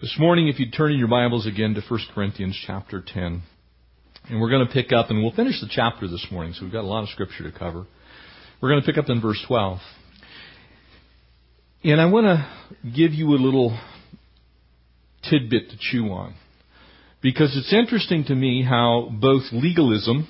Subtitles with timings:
[0.00, 3.42] This morning, if you'd turn in your Bibles again to 1 Corinthians chapter 10,
[4.28, 6.72] and we're going to pick up, and we'll finish the chapter this morning, so we've
[6.72, 7.84] got a lot of scripture to cover.
[8.62, 9.80] We're going to pick up in verse 12.
[11.82, 12.48] And I want to
[12.88, 13.76] give you a little
[15.28, 16.36] tidbit to chew on.
[17.20, 20.28] Because it's interesting to me how both legalism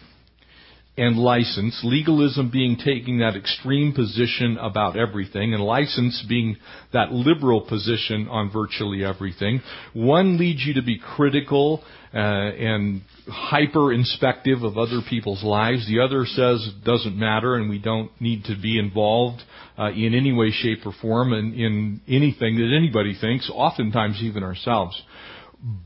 [0.98, 6.56] and license, legalism being taking that extreme position about everything, and license being
[6.92, 9.62] that liberal position on virtually everything.
[9.94, 15.86] One leads you to be critical uh, and hyper inspective of other people's lives.
[15.86, 19.42] The other says it doesn't matter and we don't need to be involved
[19.78, 24.42] uh, in any way, shape, or form in, in anything that anybody thinks, oftentimes even
[24.42, 25.00] ourselves.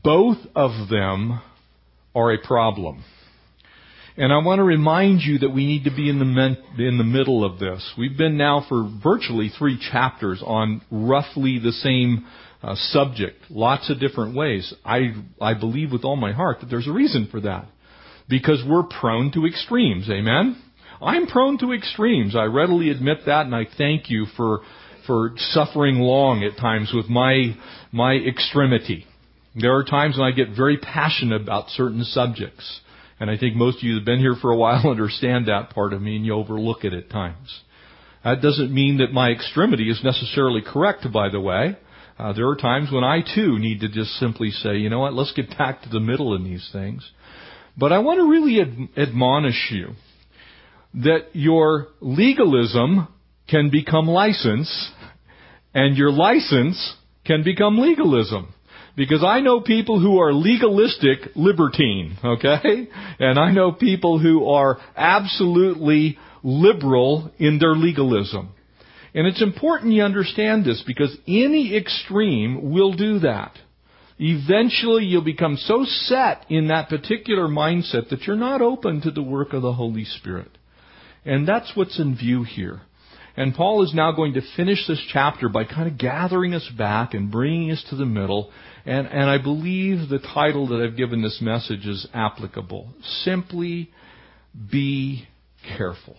[0.03, 1.39] Both of them
[2.15, 3.03] are a problem.
[4.15, 6.99] And I want to remind you that we need to be in the, men, in
[6.99, 7.93] the middle of this.
[7.97, 12.27] We've been now for virtually three chapters on roughly the same
[12.61, 14.71] uh, subject, lots of different ways.
[14.85, 17.65] I, I believe with all my heart that there's a reason for that.
[18.29, 20.61] Because we're prone to extremes, amen?
[21.01, 22.35] I'm prone to extremes.
[22.35, 24.61] I readily admit that and I thank you for,
[25.07, 27.55] for suffering long at times with my,
[27.91, 29.05] my extremity.
[29.55, 32.81] There are times when I get very passionate about certain subjects.
[33.23, 35.93] And I think most of you have been here for a while understand that part
[35.93, 37.61] of me and you overlook it at times.
[38.21, 41.77] That doesn't mean that my extremity is necessarily correct, by the way.
[42.19, 45.13] Uh, there are times when I too need to just simply say, you know what,
[45.13, 47.09] let's get back to the middle in these things.
[47.77, 49.91] But I want to really ad- admonish you
[50.95, 53.07] that your legalism
[53.47, 54.91] can become license
[55.73, 58.53] and your license can become legalism.
[58.95, 62.87] Because I know people who are legalistic libertine, okay?
[63.19, 68.49] And I know people who are absolutely liberal in their legalism.
[69.15, 73.57] And it's important you understand this because any extreme will do that.
[74.19, 79.23] Eventually you'll become so set in that particular mindset that you're not open to the
[79.23, 80.51] work of the Holy Spirit.
[81.25, 82.81] And that's what's in view here.
[83.35, 87.13] And Paul is now going to finish this chapter by kind of gathering us back
[87.13, 88.51] and bringing us to the middle.
[88.85, 92.89] And, and I believe the title that I've given this message is applicable.
[93.23, 93.89] Simply
[94.71, 95.27] be
[95.77, 96.15] careful.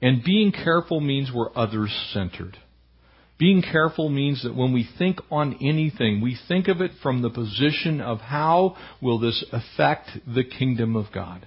[0.00, 2.56] And being careful means we're others centered.
[3.38, 7.30] Being careful means that when we think on anything, we think of it from the
[7.30, 11.46] position of how will this affect the kingdom of God?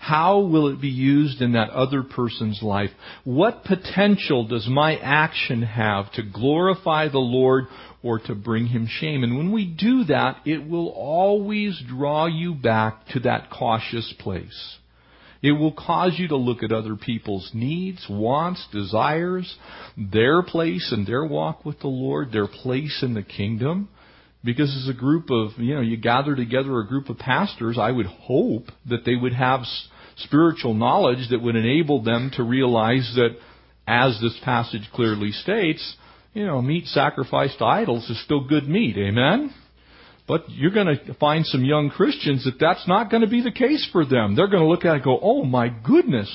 [0.00, 2.88] How will it be used in that other person's life?
[3.24, 7.66] What potential does my action have to glorify the Lord
[8.02, 9.22] or to bring him shame?
[9.22, 14.78] And when we do that, it will always draw you back to that cautious place.
[15.42, 19.54] It will cause you to look at other people's needs, wants, desires,
[19.98, 23.90] their place and their walk with the Lord, their place in the kingdom.
[24.42, 27.90] Because as a group of, you know, you gather together a group of pastors, I
[27.90, 29.60] would hope that they would have
[30.16, 33.36] spiritual knowledge that would enable them to realize that,
[33.86, 35.96] as this passage clearly states,
[36.32, 38.96] you know, meat sacrificed to idols is still good meat.
[38.96, 39.52] Amen?
[40.28, 43.50] But you're going to find some young Christians that that's not going to be the
[43.50, 44.36] case for them.
[44.36, 46.30] They're going to look at it and go, oh my goodness,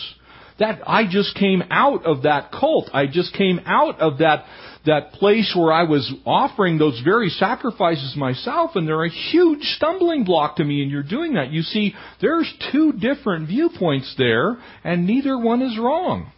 [0.59, 2.89] that I just came out of that cult.
[2.93, 4.45] I just came out of that
[4.85, 10.23] that place where I was offering those very sacrifices myself, and they're a huge stumbling
[10.25, 11.51] block to me, and you're doing that.
[11.51, 16.31] You see, there's two different viewpoints there, and neither one is wrong.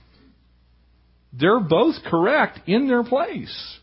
[1.33, 3.79] They're both correct in their place.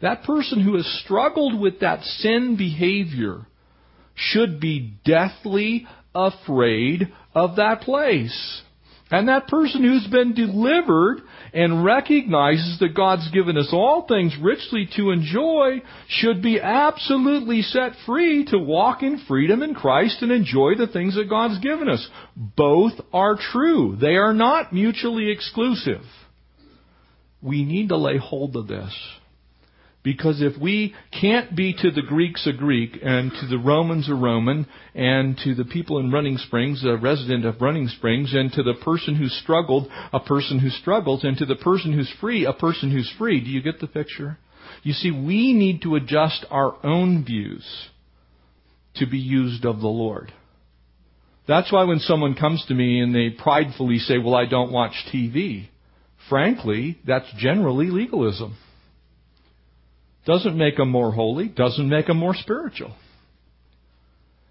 [0.00, 3.46] That person who has struggled with that sin behavior
[4.14, 8.62] should be deathly afraid of that place.
[9.12, 11.18] And that person who's been delivered
[11.52, 17.92] and recognizes that God's given us all things richly to enjoy should be absolutely set
[18.06, 22.08] free to walk in freedom in Christ and enjoy the things that God's given us.
[22.34, 23.98] Both are true.
[24.00, 26.00] They are not mutually exclusive.
[27.42, 28.98] We need to lay hold of this.
[30.04, 34.14] Because if we can't be to the Greeks a Greek, and to the Romans a
[34.14, 38.64] Roman, and to the people in Running Springs a resident of Running Springs, and to
[38.64, 42.52] the person who struggled a person who struggles, and to the person who's free a
[42.52, 44.38] person who's free, do you get the picture?
[44.82, 47.64] You see, we need to adjust our own views
[48.96, 50.32] to be used of the Lord.
[51.46, 54.92] That's why when someone comes to me and they pridefully say, well, I don't watch
[55.12, 55.68] TV,
[56.28, 58.56] frankly, that's generally legalism.
[60.24, 62.94] Doesn't make them more holy, doesn't make them more spiritual.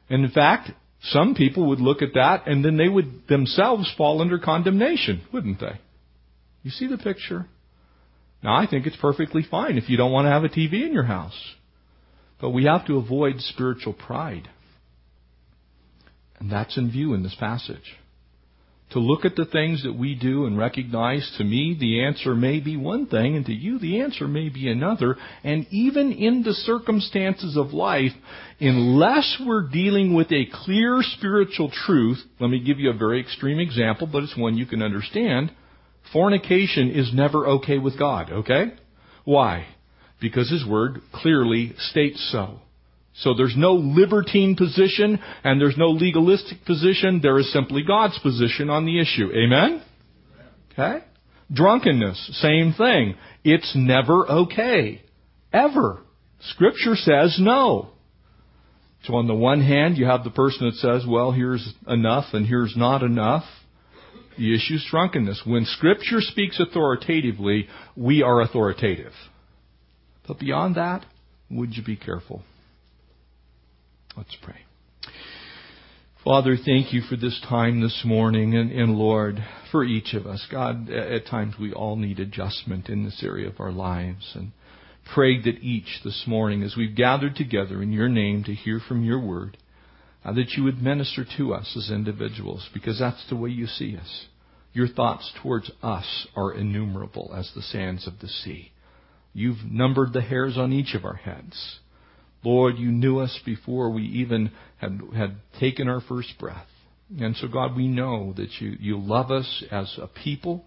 [0.09, 0.71] And in fact,
[1.03, 5.59] some people would look at that and then they would themselves fall under condemnation, wouldn't
[5.59, 5.79] they?
[6.63, 7.47] You see the picture?
[8.44, 10.94] Now I think it's perfectly fine if you don't want to have a TV in
[10.94, 11.56] your house.
[12.41, 14.50] But we have to avoid spiritual pride.
[16.39, 17.97] And that's in view in this passage
[18.92, 22.60] to look at the things that we do and recognize to me the answer may
[22.60, 25.16] be one thing and to you the answer may be another.
[25.44, 28.12] And even in the circumstances of life,
[28.60, 33.60] unless we're dealing with a clear spiritual truth, let me give you a very extreme
[33.60, 35.52] example, but it's one you can understand.
[36.12, 38.74] Fornication is never okay with God, okay?
[39.24, 39.68] Why?
[40.20, 42.60] Because His Word clearly states so.
[43.21, 47.19] So there's no libertine position and there's no legalistic position.
[47.21, 49.29] There is simply God's position on the issue.
[49.31, 49.83] Amen?
[50.71, 51.06] Okay?
[51.53, 53.15] Drunkenness, same thing.
[53.44, 55.03] It's never okay.
[55.53, 56.00] Ever.
[56.39, 57.89] Scripture says no.
[59.03, 62.45] So on the one hand, you have the person that says, well, here's enough and
[62.45, 63.44] here's not enough.
[64.38, 65.44] The issue is drunkenness.
[65.45, 69.13] When Scripture speaks authoritatively, we are authoritative.
[70.27, 71.06] But beyond that,
[71.51, 72.44] would you be careful?
[74.18, 74.60] Let's pray.
[76.24, 80.46] Father, thank you for this time this morning and, and, Lord, for each of us.
[80.52, 84.52] God, at times we all need adjustment in this area of our lives and
[85.16, 89.04] pray that each this morning as we've gathered together in your name to hear from
[89.04, 89.58] your word,
[90.24, 93.98] uh, that you would minister to us as individuals because that's the way you see
[93.98, 94.25] us.
[94.74, 98.72] Your thoughts towards us are innumerable as the sands of the sea.
[99.34, 101.80] You've numbered the hairs on each of our heads.
[102.44, 106.68] Lord, you knew us before we even had, had taken our first breath.
[107.20, 110.66] And so, God, we know that you, you love us as a people.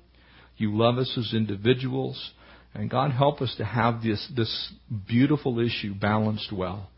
[0.56, 2.32] You love us as individuals.
[2.74, 4.72] And God, help us to have this, this
[5.08, 6.90] beautiful issue balanced well.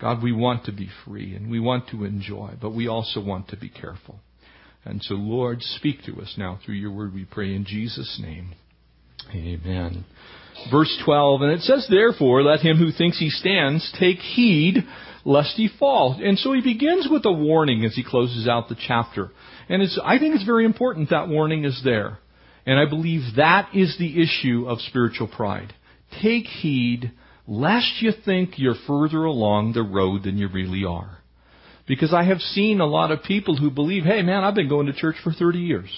[0.00, 3.48] God, we want to be free and we want to enjoy, but we also want
[3.48, 4.18] to be careful.
[4.84, 8.54] And so, Lord, speak to us now through your word, we pray in Jesus' name.
[9.34, 10.04] Amen
[10.70, 14.84] verse 12, and it says, Therefore, let him who thinks he stands take heed
[15.24, 16.20] lest he fall.
[16.22, 19.30] And so he begins with a warning as he closes out the chapter.
[19.68, 22.18] And I think it's very important that warning is there.
[22.66, 25.72] And I believe that is the issue of spiritual pride.
[26.22, 27.12] Take heed
[27.46, 31.18] lest you think you're further along the road than you really are.
[31.86, 34.86] Because I have seen a lot of people who believe, hey man, I've been going
[34.86, 35.90] to church for 30 years.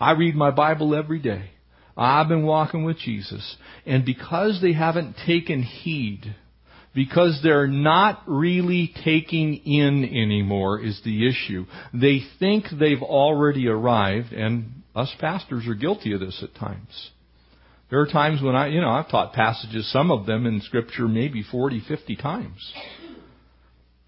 [0.00, 1.50] I read my Bible every day.
[1.96, 3.56] I've been walking with Jesus.
[3.86, 6.34] And because they haven't taken heed,
[6.94, 11.66] because they're not really taking in anymore is the issue.
[11.92, 17.10] They think they've already arrived, and us pastors are guilty of this at times.
[17.90, 21.06] There are times when I, you know, I've taught passages, some of them in Scripture,
[21.06, 22.72] maybe 40, 50 times.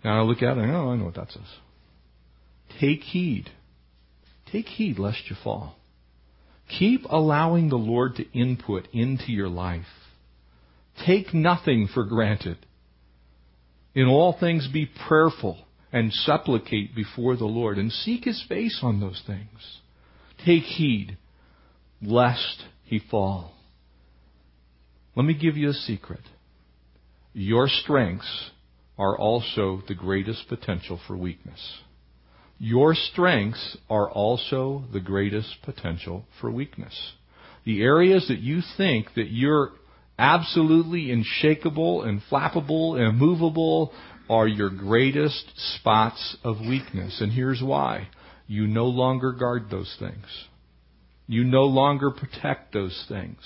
[0.03, 1.43] And I look at it and oh, I know what that says.
[2.81, 3.51] Take heed.
[4.51, 5.76] Take heed lest you fall.
[6.69, 9.87] Keep allowing the Lord to input into your life.
[11.07, 12.59] Take nothing for granted.
[13.95, 15.59] In all things be prayerful
[15.93, 19.81] and supplicate before the Lord and seek His face on those things.
[20.45, 21.17] Take heed
[22.03, 23.55] lest he fall.
[25.15, 26.21] Let me give you a secret.
[27.33, 28.51] Your strengths
[28.99, 31.79] are also the greatest potential for weakness.
[32.59, 37.13] Your strengths are also the greatest potential for weakness.
[37.65, 39.73] The areas that you think that you're
[40.19, 43.93] absolutely unshakable and flappable and immovable
[44.31, 47.21] are your greatest spots of weakness.
[47.21, 48.09] And here's why.
[48.47, 50.25] You no longer guard those things.
[51.27, 53.39] You no longer protect those things.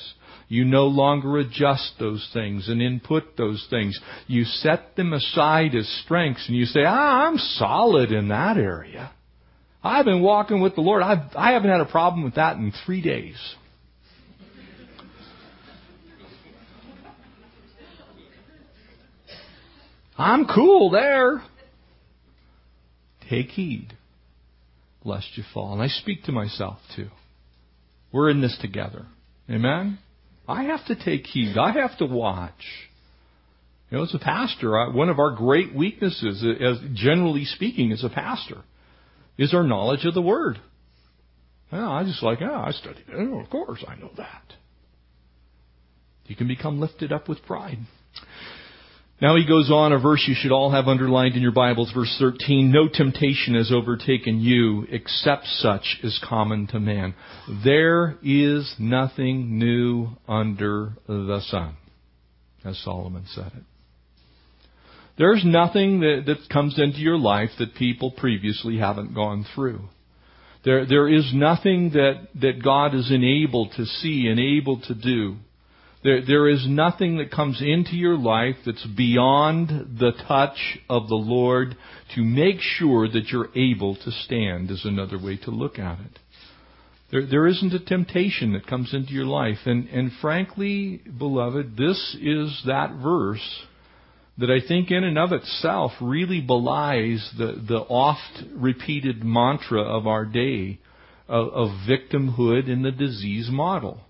[0.49, 3.99] You no longer adjust those things and input those things.
[4.27, 9.13] You set them aside as strengths and you say, ah, I'm solid in that area.
[9.83, 11.03] I've been walking with the Lord.
[11.03, 13.37] I've, I haven't had a problem with that in three days.
[20.19, 21.43] I'm cool there.
[23.31, 23.95] Take heed
[25.03, 25.73] lest you fall.
[25.73, 27.09] And I speak to myself too.
[28.13, 29.07] We're in this together.
[29.49, 29.99] Amen?
[30.49, 31.57] I have to take heed.
[31.57, 32.53] I have to watch.
[33.91, 38.05] You know, as a pastor, one of our great weaknesses, uh, as generally speaking, as
[38.05, 38.63] a pastor,
[39.37, 40.61] is our knowledge of the Word.
[41.73, 43.15] Well, I just like, yeah, I studied it.
[43.15, 44.55] Oh, of course, I know that.
[46.27, 47.79] You can become lifted up with pride.
[49.21, 52.17] Now he goes on, a verse you should all have underlined in your Bibles, verse
[52.19, 52.73] 13.
[52.73, 57.15] No temptation has overtaken you except such as is common to man.
[57.63, 61.77] There is nothing new under the sun,
[62.65, 63.63] as Solomon said it.
[65.19, 69.81] There's nothing that, that comes into your life that people previously haven't gone through.
[70.65, 75.37] There, there is nothing that, that God is enabled to see and able to do
[76.03, 81.15] There, there is nothing that comes into your life that's beyond the touch of the
[81.15, 81.77] Lord
[82.15, 86.19] to make sure that you're able to stand, is another way to look at it.
[87.11, 89.59] There, there isn't a temptation that comes into your life.
[89.67, 93.65] And, and frankly, beloved, this is that verse
[94.39, 100.07] that I think in and of itself really belies the, the oft repeated mantra of
[100.07, 100.79] our day
[101.29, 104.01] of, of victimhood in the disease model.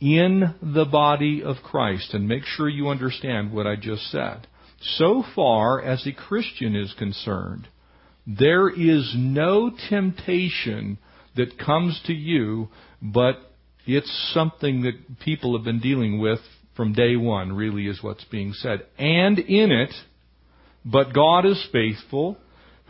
[0.00, 4.46] In the body of Christ, and make sure you understand what I just said.
[4.80, 7.68] So far as a Christian is concerned,
[8.26, 10.98] there is no temptation
[11.36, 12.68] that comes to you,
[13.02, 13.36] but
[13.86, 16.40] it's something that people have been dealing with
[16.76, 18.86] from day one, really is what's being said.
[18.98, 19.92] And in it,
[20.84, 22.38] but God is faithful,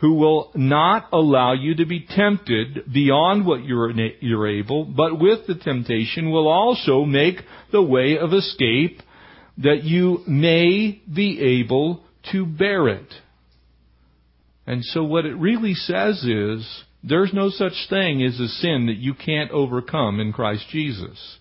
[0.01, 5.45] who will not allow you to be tempted beyond what you're, you're able, but with
[5.45, 7.35] the temptation will also make
[7.71, 8.99] the way of escape
[9.59, 13.13] that you may be able to bear it.
[14.65, 18.97] And so what it really says is, there's no such thing as a sin that
[18.97, 21.37] you can't overcome in Christ Jesus.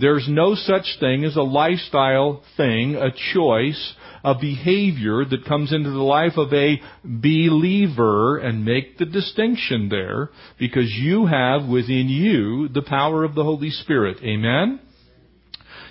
[0.00, 5.90] There's no such thing as a lifestyle thing, a choice, a behavior that comes into
[5.90, 12.68] the life of a believer and make the distinction there because you have within you
[12.68, 14.18] the power of the Holy Spirit.
[14.22, 14.80] Amen?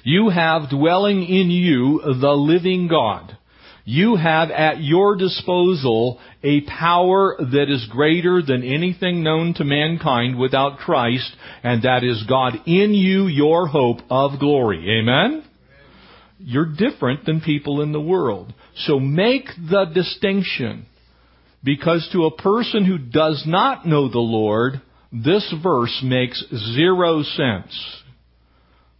[0.04, 3.38] You have dwelling in you the living God.
[3.86, 10.38] You have at your disposal a power that is greater than anything known to mankind
[10.38, 15.00] without Christ, and that is God in you, your hope of glory.
[15.02, 15.44] Amen?
[16.40, 18.54] You're different than people in the world.
[18.78, 20.86] So make the distinction.
[21.64, 24.82] Because to a person who does not know the Lord,
[25.12, 26.42] this verse makes
[26.76, 28.02] zero sense.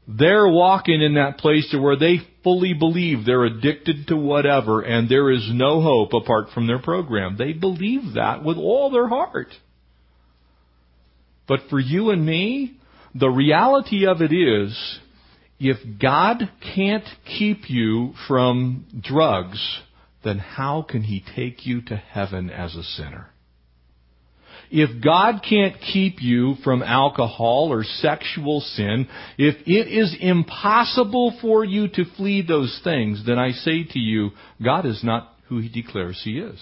[0.08, 5.08] They're walking in that place to where they fully believe they're addicted to whatever and
[5.08, 7.38] there is no hope apart from their program.
[7.38, 9.50] They believe that with all their heart.
[11.48, 12.78] But for you and me,
[13.14, 15.00] the reality of it is,
[15.60, 19.82] if God can't keep you from drugs,
[20.24, 23.28] then how can He take you to heaven as a sinner?
[24.72, 31.66] If God can't keep you from alcohol or sexual sin, if it is impossible for
[31.66, 34.32] you to flee those things, then I say to you,
[34.64, 36.60] God is not who He declares He is.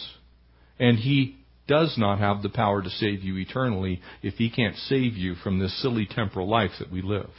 [0.80, 1.38] And He
[1.68, 5.60] does not have the power to save you eternally if He can't save you from
[5.60, 7.30] this silly temporal life that we live.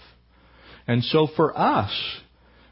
[0.89, 1.93] And so for us,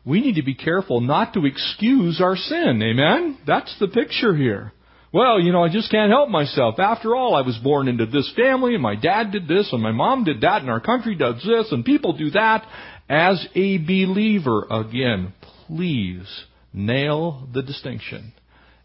[0.05, 2.83] we need to be careful not to excuse our sin.
[2.83, 3.39] Amen?
[3.47, 4.73] That's the picture here.
[5.13, 6.79] Well, you know, I just can't help myself.
[6.79, 9.93] After all, I was born into this family, and my dad did this, and my
[9.93, 12.67] mom did that, and our country does this, and people do that.
[13.09, 15.33] As a believer, again,
[15.67, 16.27] please
[16.73, 18.33] nail the distinction.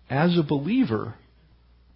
[0.09, 1.15] As a believer,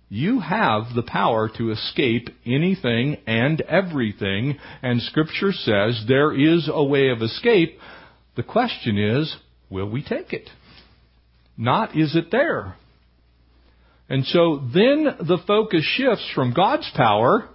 [0.09, 6.83] you have the power to escape anything and everything, and Scripture says there is a
[6.83, 7.79] way of escape.
[8.35, 9.35] The question is,
[9.69, 10.49] will we take it?
[11.57, 12.75] Not is it there.
[14.07, 17.49] And so then the focus shifts from God's power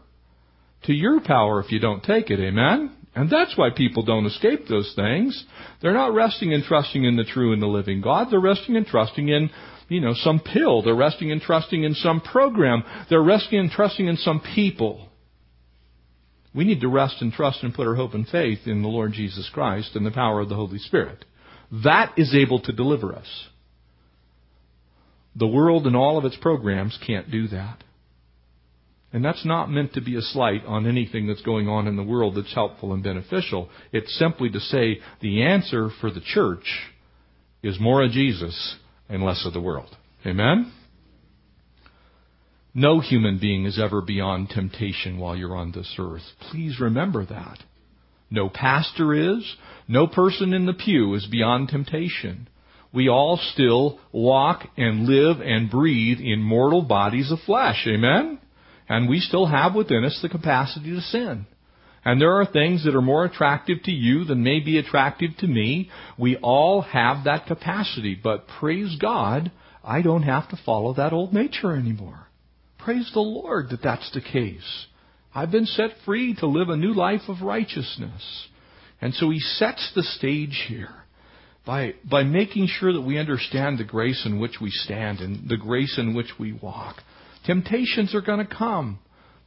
[0.85, 2.41] to your power if you don't take it.
[2.41, 2.97] Amen?
[3.15, 5.45] And that's why people don't escape those things.
[5.83, 8.29] They're not resting and trusting in the true and the living God.
[8.31, 9.51] They're resting and trusting in,
[9.91, 10.83] you know, some pill.
[10.83, 12.85] They're resting and trusting in some program.
[13.11, 15.09] They're resting and trusting in some people.
[16.55, 19.13] We need to rest and trust and put our hope and faith in the Lord
[19.13, 21.25] Jesus Christ and the power of the Holy Spirit.
[21.85, 23.49] That is able to deliver us.
[25.37, 27.83] The world and all of its programs can't do that.
[29.13, 32.05] And that's not meant to be a slight on anything that's going on in the
[32.05, 33.69] world that's helpful and beneficial.
[33.93, 36.65] It's simply to say the answer for the church
[37.63, 38.77] is more of Jesus
[39.11, 39.95] and less of the world.
[40.25, 40.73] Amen?
[42.73, 46.23] No human being is ever beyond temptation while you're on this earth.
[46.51, 47.59] Please remember that.
[48.31, 49.57] No pastor is.
[49.89, 52.49] No person in the pew is beyond temptation
[52.93, 57.87] we all still walk and live and breathe in mortal bodies of flesh.
[57.87, 58.39] Amen?
[58.89, 61.47] And we still have within us the capacity to sin.
[62.05, 65.47] And there are things that are more attractive to you than may be attractive to
[65.47, 65.91] me.
[66.19, 68.15] We all have that capacity.
[68.15, 69.53] But praise God,
[69.85, 72.27] I don't have to follow that old nature anymore.
[72.79, 74.87] Praise the Lord that that's the case.
[75.35, 78.49] I've been set free to live a new life of righteousness.
[79.01, 81.05] And so he sets the stage here
[81.67, 85.57] by, by making sure that we understand the grace in which we stand and the
[85.57, 86.97] grace in which we walk.
[87.47, 88.99] Temptations are going to come.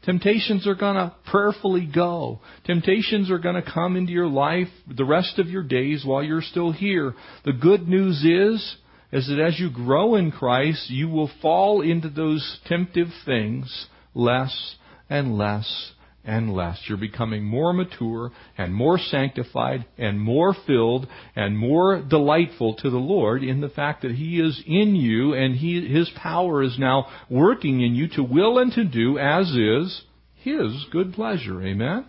[0.05, 2.41] Temptations are going to prayerfully go.
[2.65, 6.41] Temptations are going to come into your life the rest of your days while you're
[6.41, 7.13] still here.
[7.45, 8.75] The good news is,
[9.11, 14.75] is that as you grow in Christ, you will fall into those temptive things less
[15.09, 15.93] and less
[16.25, 16.79] and less.
[16.87, 22.97] You're becoming more mature and more sanctified and more filled and more delightful to the
[22.97, 27.07] Lord in the fact that He is in you and he, His power is now
[27.29, 30.03] working in you to will and to do as is
[30.35, 31.61] His good pleasure.
[31.61, 32.05] Amen?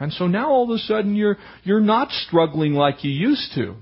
[0.00, 3.76] And so now all of a sudden you're, you're not struggling like you used to.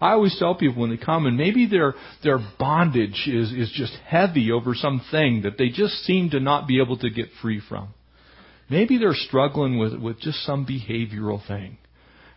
[0.00, 3.94] I always tell people when they come and maybe their their bondage is, is just
[4.04, 7.94] heavy over something that they just seem to not be able to get free from.
[8.70, 11.78] Maybe they're struggling with, with just some behavioral thing.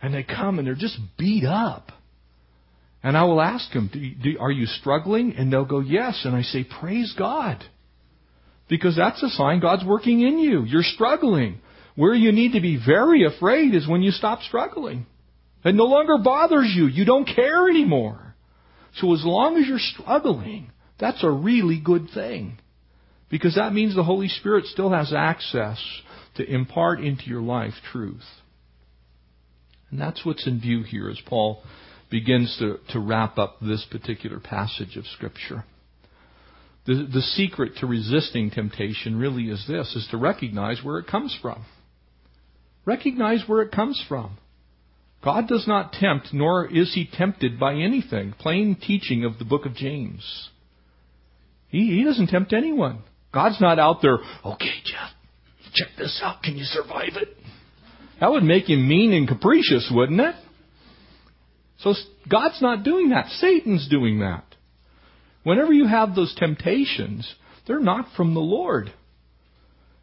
[0.02, 1.90] And they come and they're just beat up.
[3.02, 5.34] And I will ask them, do, do, Are you struggling?
[5.36, 6.22] And they'll go, Yes.
[6.24, 7.64] And I say, Praise God.
[8.68, 10.64] Because that's a sign God's working in you.
[10.64, 11.60] You're struggling.
[11.94, 15.06] Where you need to be very afraid is when you stop struggling.
[15.64, 16.86] It no longer bothers you.
[16.86, 18.36] You don't care anymore.
[18.96, 20.70] So as long as you're struggling,
[21.00, 22.58] that's a really good thing.
[23.30, 25.82] Because that means the Holy Spirit still has access
[26.38, 28.24] to impart into your life truth.
[29.90, 31.62] And that's what's in view here as Paul
[32.10, 35.64] begins to, to wrap up this particular passage of Scripture.
[36.86, 41.36] The, the secret to resisting temptation really is this, is to recognize where it comes
[41.42, 41.64] from.
[42.86, 44.38] Recognize where it comes from.
[45.22, 48.32] God does not tempt, nor is he tempted by anything.
[48.38, 50.48] Plain teaching of the book of James.
[51.68, 53.02] He, he doesn't tempt anyone.
[53.34, 54.80] God's not out there, okay,
[55.78, 56.42] check this out.
[56.42, 57.28] Can you survive it?
[58.20, 60.34] That would make him mean and capricious, wouldn't it?
[61.78, 61.94] So
[62.28, 63.28] God's not doing that.
[63.28, 64.44] Satan's doing that.
[65.44, 67.32] Whenever you have those temptations,
[67.66, 68.92] they're not from the Lord.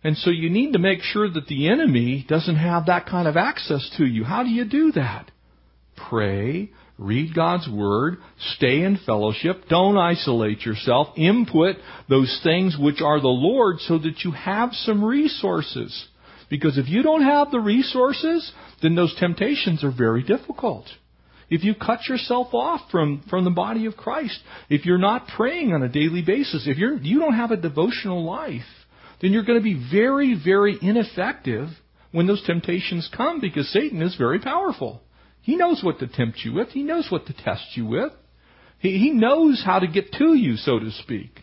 [0.03, 3.35] And so you need to make sure that the enemy doesn't have that kind of
[3.35, 4.23] access to you.
[4.23, 5.31] How do you do that?
[6.09, 8.17] Pray, read God's Word,
[8.55, 11.75] stay in fellowship, don't isolate yourself, input
[12.09, 16.07] those things which are the Lord so that you have some resources.
[16.49, 20.85] Because if you don't have the resources, then those temptations are very difficult.
[21.49, 25.73] If you cut yourself off from, from the body of Christ, if you're not praying
[25.73, 28.63] on a daily basis, if you're, you don't have a devotional life,
[29.21, 31.69] then you're going to be very, very ineffective
[32.11, 35.01] when those temptations come because Satan is very powerful.
[35.45, 36.69] He knows what to tempt you with.
[36.69, 38.11] He knows what to test you with.
[38.79, 41.39] He, he knows how to get to you, so to speak.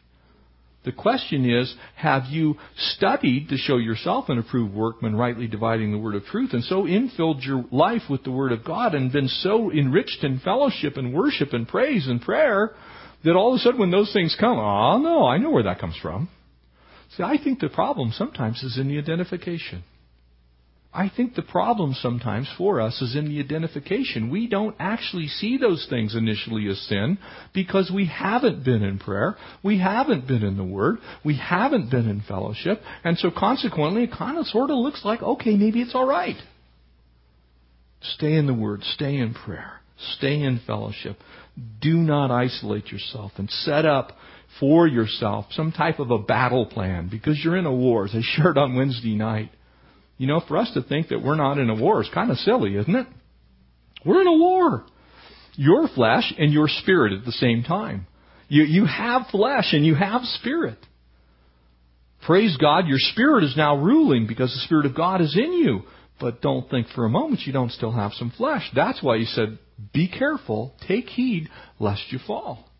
[0.84, 5.98] The question is, have you studied to show yourself an approved workman, rightly dividing the
[5.98, 9.28] word of truth, and so infilled your life with the word of God and been
[9.28, 12.74] so enriched in fellowship and worship and praise and prayer
[13.24, 15.78] that all of a sudden when those things come, oh no, I know where that
[15.78, 16.28] comes from.
[17.16, 19.84] See, I think the problem sometimes is in the identification.
[20.94, 24.28] I think the problem sometimes for us is in the identification.
[24.28, 27.18] We don't actually see those things initially as sin
[27.54, 32.10] because we haven't been in prayer, we haven't been in the Word, we haven't been
[32.10, 35.94] in fellowship, and so consequently it kind of sort of looks like, okay, maybe it's
[35.94, 36.36] alright.
[38.02, 39.80] Stay in the Word, stay in prayer,
[40.16, 41.16] stay in fellowship.
[41.80, 44.12] Do not isolate yourself and set up
[44.60, 48.20] for yourself some type of a battle plan because you're in a war, as I
[48.22, 49.50] shared on Wednesday night.
[50.22, 52.36] You know, for us to think that we're not in a war is kind of
[52.36, 53.08] silly, isn't it?
[54.06, 54.84] We're in a war.
[55.56, 58.06] Your flesh and your spirit at the same time.
[58.46, 60.78] You, you have flesh and you have spirit.
[62.24, 65.80] Praise God, your spirit is now ruling because the Spirit of God is in you.
[66.20, 68.62] But don't think for a moment you don't still have some flesh.
[68.76, 69.58] That's why he said,
[69.92, 71.48] be careful, take heed,
[71.80, 72.70] lest you fall.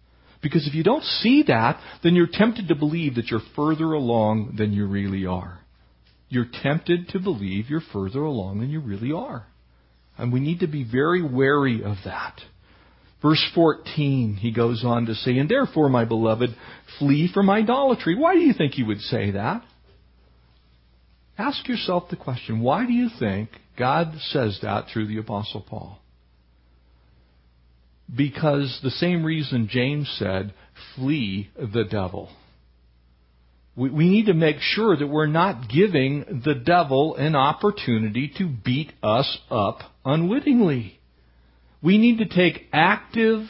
[0.45, 4.55] Because if you don't see that, then you're tempted to believe that you're further along
[4.59, 5.62] than you really are
[6.33, 9.47] you're tempted to believe you're further along than you really are.
[10.17, 12.41] And we need to be very wary of that.
[13.21, 16.49] Verse 14, he goes on to say, And therefore, my beloved,
[16.99, 18.17] flee from idolatry.
[18.17, 19.63] Why do you think he would say that?
[21.37, 25.99] Ask yourself the question why do you think God says that through the Apostle Paul?
[28.15, 30.55] Because the same reason James said,
[30.95, 32.31] flee the devil.
[33.77, 38.47] We, we need to make sure that we're not giving the devil an opportunity to
[38.47, 40.99] beat us up unwittingly.
[41.83, 43.47] We need to take active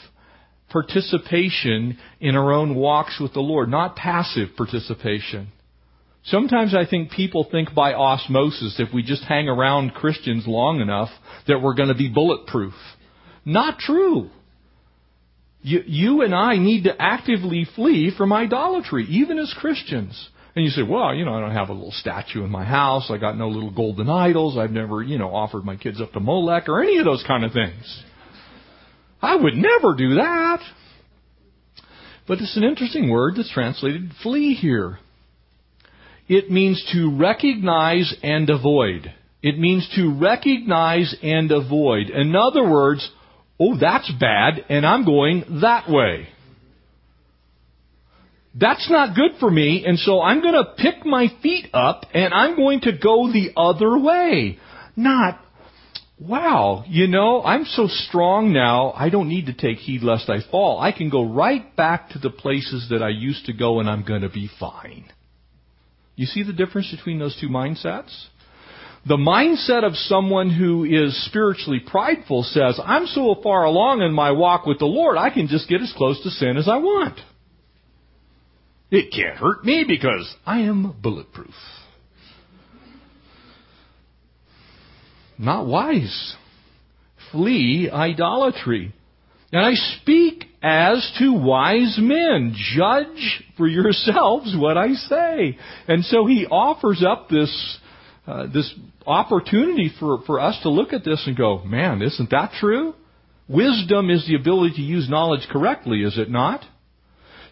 [0.70, 5.48] participation in our own walks with the Lord, not passive participation.
[6.24, 11.11] Sometimes I think people think by osmosis, if we just hang around Christians long enough,
[11.48, 12.74] that we're going to be bulletproof.
[13.44, 14.30] Not true.
[15.62, 20.29] You, you and I need to actively flee from idolatry, even as Christians.
[20.55, 23.11] And you say, well, you know, I don't have a little statue in my house.
[23.11, 24.59] I got no little golden idols.
[24.59, 27.44] I've never, you know, offered my kids up to Molech or any of those kind
[27.44, 28.03] of things.
[29.22, 30.61] I would never do that.
[32.27, 34.98] But it's an interesting word that's translated flee here.
[36.29, 39.12] It means to recognize and avoid.
[39.42, 42.11] It means to recognize and avoid.
[42.11, 43.11] In other words,
[43.62, 46.29] oh, that's bad, and I'm going that way.
[48.55, 52.35] That's not good for me, and so I'm going to pick my feet up and
[52.35, 54.59] I'm going to go the other way.
[54.94, 55.40] Not,
[56.18, 60.40] wow, you know, I'm so strong now, I don't need to take heed lest I
[60.51, 60.79] fall.
[60.81, 64.05] I can go right back to the places that I used to go and I'm
[64.05, 65.11] going to be fine.
[66.14, 68.27] You see the difference between those two mindsets?
[69.05, 74.31] The mindset of someone who is spiritually prideful says, I'm so far along in my
[74.31, 77.19] walk with the Lord, I can just get as close to sin as I want.
[78.93, 81.55] It can't hurt me because I am bulletproof.
[85.38, 86.37] Not wise.
[87.33, 88.93] Flee idolatry.
[89.51, 92.55] And I speak as to wise men.
[92.77, 95.59] Judge for yourselves what I say.
[95.88, 97.79] And so he offers up this,
[98.27, 98.73] uh, this
[99.07, 102.95] opportunity for, for us to look at this and go, man, isn't that true?
[103.49, 106.65] Wisdom is the ability to use knowledge correctly, is it not?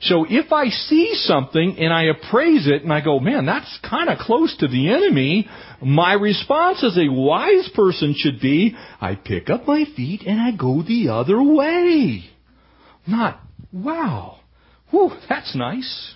[0.02, 4.08] So if I see something and I appraise it and I go, man, that's kind
[4.08, 5.46] of close to the enemy,
[5.82, 10.56] my response as a wise person should be, I pick up my feet and I
[10.56, 12.24] go the other way.
[13.06, 13.40] Not,
[13.72, 14.40] wow,
[14.90, 16.14] whew, that's nice.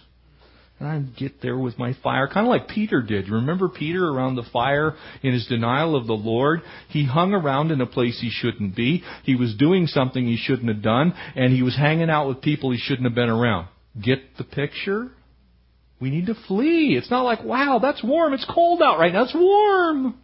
[0.84, 3.30] And I get there with my fire, kind of like Peter did.
[3.30, 6.60] Remember Peter around the fire in his denial of the Lord?
[6.90, 9.02] He hung around in a place he shouldn't be.
[9.22, 12.70] He was doing something he shouldn't have done, and he was hanging out with people
[12.70, 13.68] he shouldn't have been around.
[13.98, 15.10] Get the picture?
[16.00, 16.96] We need to flee.
[16.98, 18.34] It's not like, wow, that's warm.
[18.34, 19.24] It's cold out right now.
[19.24, 20.16] It's warm.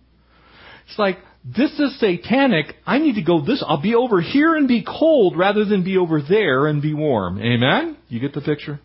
[0.87, 2.75] It's like, this is satanic.
[2.85, 3.65] I need to go this.
[3.67, 7.39] I'll be over here and be cold rather than be over there and be warm.
[7.39, 7.97] Amen?
[8.09, 8.79] You get the picture?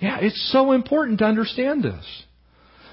[0.00, 2.04] Yeah, it's so important to understand this.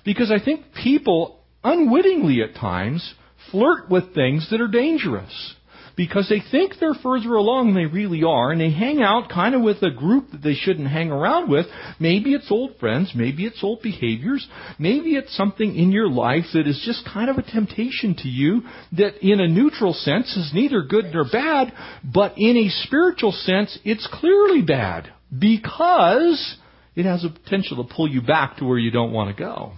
[0.04, 3.13] Because I think people unwittingly at times
[3.52, 5.56] flirt with things that are dangerous
[5.96, 9.56] because they think they're further along than they really are, and they hang out kind
[9.56, 11.65] of with a group that they shouldn't hang around with.
[12.00, 14.46] Maybe it's old friends, maybe it's old behaviors,
[14.78, 18.63] maybe it's something in your life that is just kind of a temptation to you
[18.94, 21.72] that in a neutral sense is neither good nor bad,
[22.04, 26.58] but in a spiritual sense it's clearly bad because
[26.95, 29.73] it has a potential to pull you back to where you don't want to go.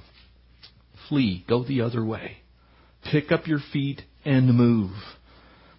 [1.09, 2.37] Flee, go the other way.
[3.11, 4.91] Pick up your feet and move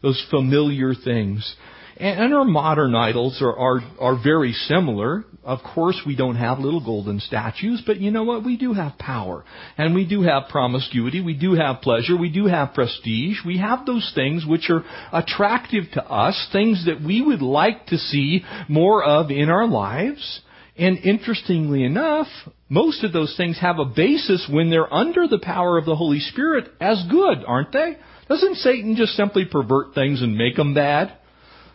[0.03, 1.57] those familiar things.
[2.01, 5.25] And our modern idols are, are, are very similar.
[5.43, 8.45] Of course, we don't have little golden statues, but you know what?
[8.45, 9.45] We do have power.
[9.77, 11.21] And we do have promiscuity.
[11.21, 12.17] We do have pleasure.
[12.17, 13.39] We do have prestige.
[13.45, 17.99] We have those things which are attractive to us, things that we would like to
[17.99, 20.41] see more of in our lives.
[20.79, 22.29] And interestingly enough,
[22.69, 26.21] most of those things have a basis when they're under the power of the Holy
[26.21, 27.97] Spirit as good, aren't they?
[28.29, 31.13] Doesn't Satan just simply pervert things and make them bad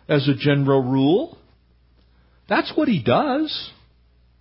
[0.08, 1.38] as a general rule?
[2.48, 3.72] That's what he does.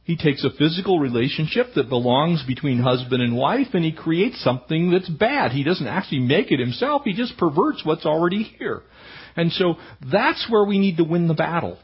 [0.04, 4.90] He takes a physical relationship that belongs between husband and wife and he creates something
[4.90, 5.52] that's bad.
[5.52, 8.82] He doesn't actually make it himself, he just perverts what's already here.
[9.36, 9.74] And so
[10.12, 11.78] that's where we need to win the battle.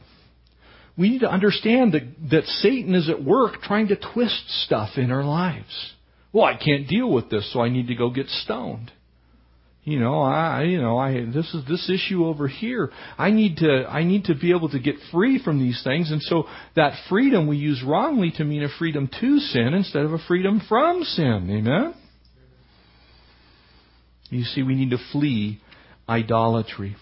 [0.98, 5.12] We need to understand that, that Satan is at work trying to twist stuff in
[5.12, 5.92] our lives.
[6.32, 8.90] Well, I can't deal with this, so I need to go get stoned.
[9.84, 12.90] You know i you know i this is this issue over here.
[13.16, 16.20] I need to i need to be able to get free from these things and
[16.20, 16.44] so
[16.76, 20.60] that freedom we use wrongly to mean a freedom to sin instead of a freedom
[20.68, 21.48] from sin.
[21.50, 21.94] Amen?
[24.28, 25.58] You see we need to flee
[26.06, 26.94] idolatry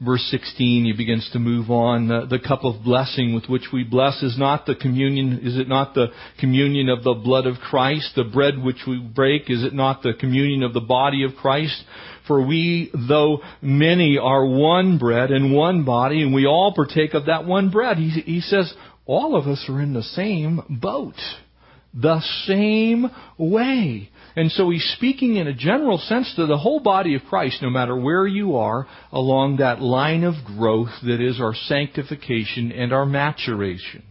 [0.00, 2.08] verse 16, he begins to move on.
[2.08, 5.68] The, the, cup of blessing with which we bless is not the communion, is it
[5.68, 8.12] not the communion of the blood of Christ?
[8.16, 11.82] The bread which we break, is it not the communion of the body of Christ?
[12.26, 17.26] For we, though many, are one bread and one body, and we all partake of
[17.26, 17.98] that one bread.
[17.98, 18.72] He, he says,
[19.06, 21.14] all of us are in the same boat.
[21.92, 24.10] The same way.
[24.36, 27.70] And so he's speaking in a general sense to the whole body of Christ, no
[27.70, 33.06] matter where you are, along that line of growth that is our sanctification and our
[33.06, 34.02] maturation.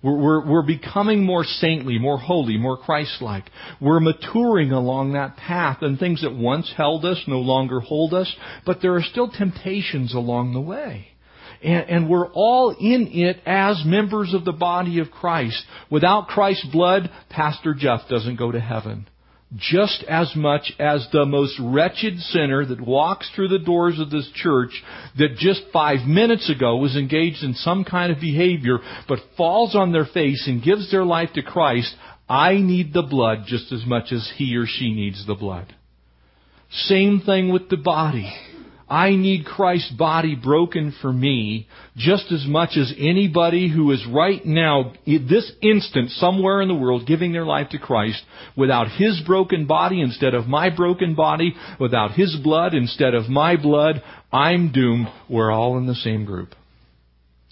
[0.00, 3.50] We're, we're, we're becoming more saintly, more holy, more Christ-like.
[3.80, 8.32] We're maturing along that path, and things that once held us no longer hold us,
[8.64, 11.08] but there are still temptations along the way.
[11.64, 15.60] And, and we're all in it as members of the body of Christ.
[15.90, 19.08] Without Christ's blood, Pastor Jeff doesn't go to heaven
[19.56, 24.30] just as much as the most wretched sinner that walks through the doors of this
[24.34, 24.70] church
[25.16, 29.92] that just five minutes ago was engaged in some kind of behavior but falls on
[29.92, 31.94] their face and gives their life to Christ,
[32.28, 35.74] I need the blood just as much as he or she needs the blood.
[36.70, 38.30] Same thing with the body.
[38.90, 44.44] I need Christ's body broken for me just as much as anybody who is right
[44.44, 48.22] now, this instant, somewhere in the world, giving their life to Christ
[48.56, 53.56] without His broken body instead of my broken body, without His blood instead of my
[53.56, 55.08] blood, I'm doomed.
[55.28, 56.54] We're all in the same group.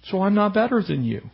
[0.05, 1.31] So I'm not better than you.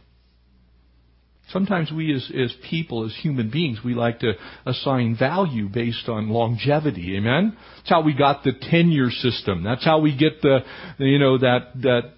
[1.52, 4.32] Sometimes we as, as people, as human beings, we like to
[4.64, 7.16] assign value based on longevity.
[7.16, 7.56] Amen?
[7.76, 9.62] That's how we got the tenure system.
[9.62, 10.60] That's how we get the,
[10.98, 12.12] you know, that, that,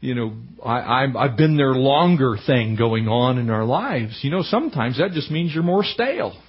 [0.00, 4.18] you know, I, I've, I've been there longer thing going on in our lives.
[4.22, 6.40] You know, sometimes that just means you're more stale.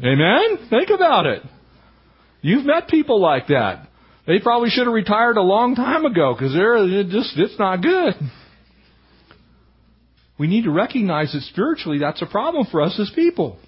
[0.00, 0.68] Amen?
[0.70, 1.42] Think about it.
[2.40, 3.88] You've met people like that.
[4.28, 8.14] They probably should have retired a long time ago because they're just, it's not good.
[10.38, 13.58] We need to recognize that spiritually that's a problem for us as people.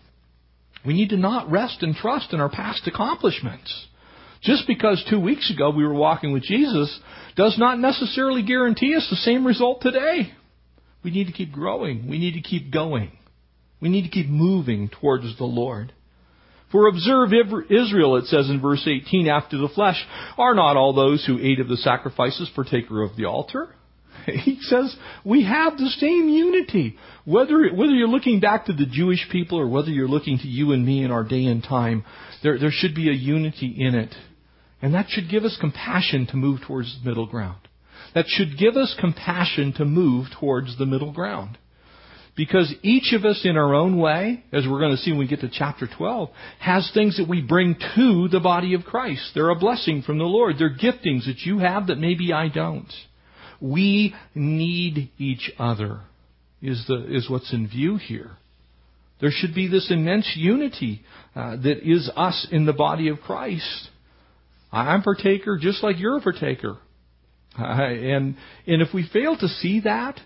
[0.87, 3.87] We need to not rest and trust in our past accomplishments.
[4.43, 6.99] Just because two weeks ago we were walking with Jesus
[7.37, 10.33] does not necessarily guarantee us the same result today.
[11.03, 12.09] We need to keep growing.
[12.09, 13.13] We need to keep going.
[13.81, 15.93] We need to keep moving towards the Lord.
[16.71, 17.31] For observe
[17.69, 19.97] Israel, it says in verse 18, after the flesh,
[20.39, 23.75] are not all those who ate of the sacrifices partaker of the altar?
[24.45, 26.97] He says we have the same unity.
[27.25, 30.73] Whether, whether you're looking back to the Jewish people or whether you're looking to you
[30.73, 32.05] and me in our day and time,
[32.43, 34.15] there, there should be a unity in it.
[34.83, 37.59] And that should give us compassion to move towards the middle ground.
[38.15, 41.59] That should give us compassion to move towards the middle ground.
[42.37, 45.27] Because each of us in our own way, as we're going to see when we
[45.27, 49.33] get to chapter 12, has things that we bring to the body of Christ.
[49.35, 50.57] They're a blessing from the Lord.
[50.59, 52.91] They're giftings that you have that maybe I don't.
[53.61, 56.01] We need each other,
[56.63, 58.31] is, the, is what's in view here.
[59.21, 61.03] There should be this immense unity
[61.37, 63.89] uh, that is us in the body of Christ.
[64.73, 66.79] I'm partaker just like you're a partaker.
[67.59, 70.19] Uh, and, and if we fail to see that,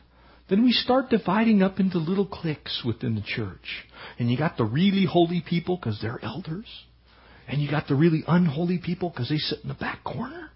[0.49, 3.87] then we start dividing up into little cliques within the church.
[4.19, 6.67] And you got the really holy people because they're elders.
[7.49, 10.51] And you got the really unholy people because they sit in the back corner.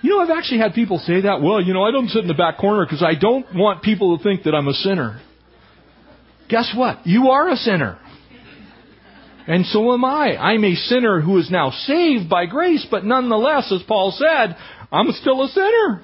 [0.00, 1.42] You know, I've actually had people say that.
[1.42, 4.16] Well, you know, I don't sit in the back corner because I don't want people
[4.16, 5.20] to think that I'm a sinner.
[6.48, 7.06] Guess what?
[7.06, 7.98] You are a sinner.
[9.46, 10.36] And so am I.
[10.36, 14.56] I'm a sinner who is now saved by grace, but nonetheless, as Paul said,
[14.92, 16.02] I'm still a sinner.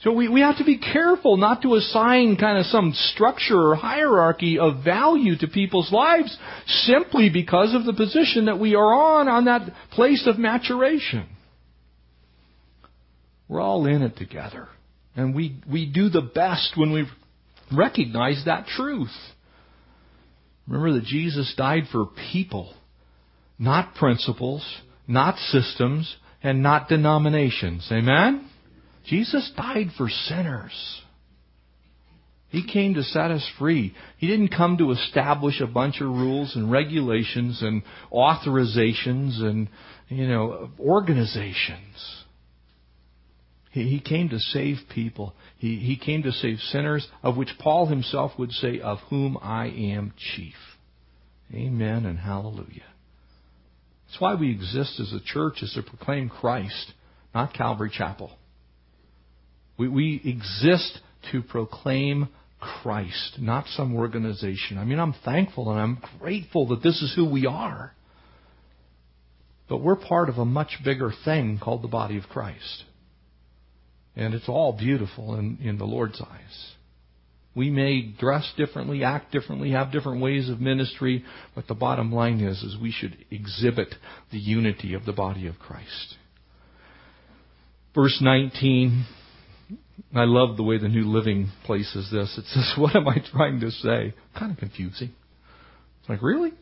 [0.00, 3.74] So we, we have to be careful not to assign kind of some structure or
[3.74, 9.28] hierarchy of value to people's lives simply because of the position that we are on
[9.28, 11.26] on that place of maturation.
[13.54, 14.66] We're all in it together.
[15.14, 17.06] And we, we do the best when we
[17.72, 19.14] recognize that truth.
[20.66, 22.74] Remember that Jesus died for people,
[23.56, 24.66] not principles,
[25.06, 27.86] not systems, and not denominations.
[27.92, 28.50] Amen?
[29.06, 31.02] Jesus died for sinners.
[32.48, 33.94] He came to set us free.
[34.18, 39.68] He didn't come to establish a bunch of rules and regulations and authorizations and,
[40.08, 42.23] you know, organizations.
[43.74, 45.34] He, he came to save people.
[45.58, 49.66] He, he came to save sinners, of which Paul himself would say, of whom I
[49.66, 50.54] am chief.
[51.52, 52.86] Amen and hallelujah.
[54.06, 56.92] That's why we exist as a church, is to proclaim Christ,
[57.34, 58.30] not Calvary Chapel.
[59.76, 61.00] We, we exist
[61.32, 62.28] to proclaim
[62.60, 64.78] Christ, not some organization.
[64.78, 67.92] I mean, I'm thankful and I'm grateful that this is who we are.
[69.68, 72.84] But we're part of a much bigger thing called the body of Christ.
[74.16, 76.72] And it's all beautiful in, in the Lord's eyes.
[77.56, 81.24] We may dress differently, act differently, have different ways of ministry,
[81.54, 83.94] but the bottom line is, is we should exhibit
[84.32, 86.16] the unity of the body of Christ.
[87.94, 89.06] Verse 19,
[90.16, 92.36] I love the way the New Living places this.
[92.36, 94.14] It says, what am I trying to say?
[94.36, 95.12] Kind of confusing.
[96.00, 96.52] It's like, really?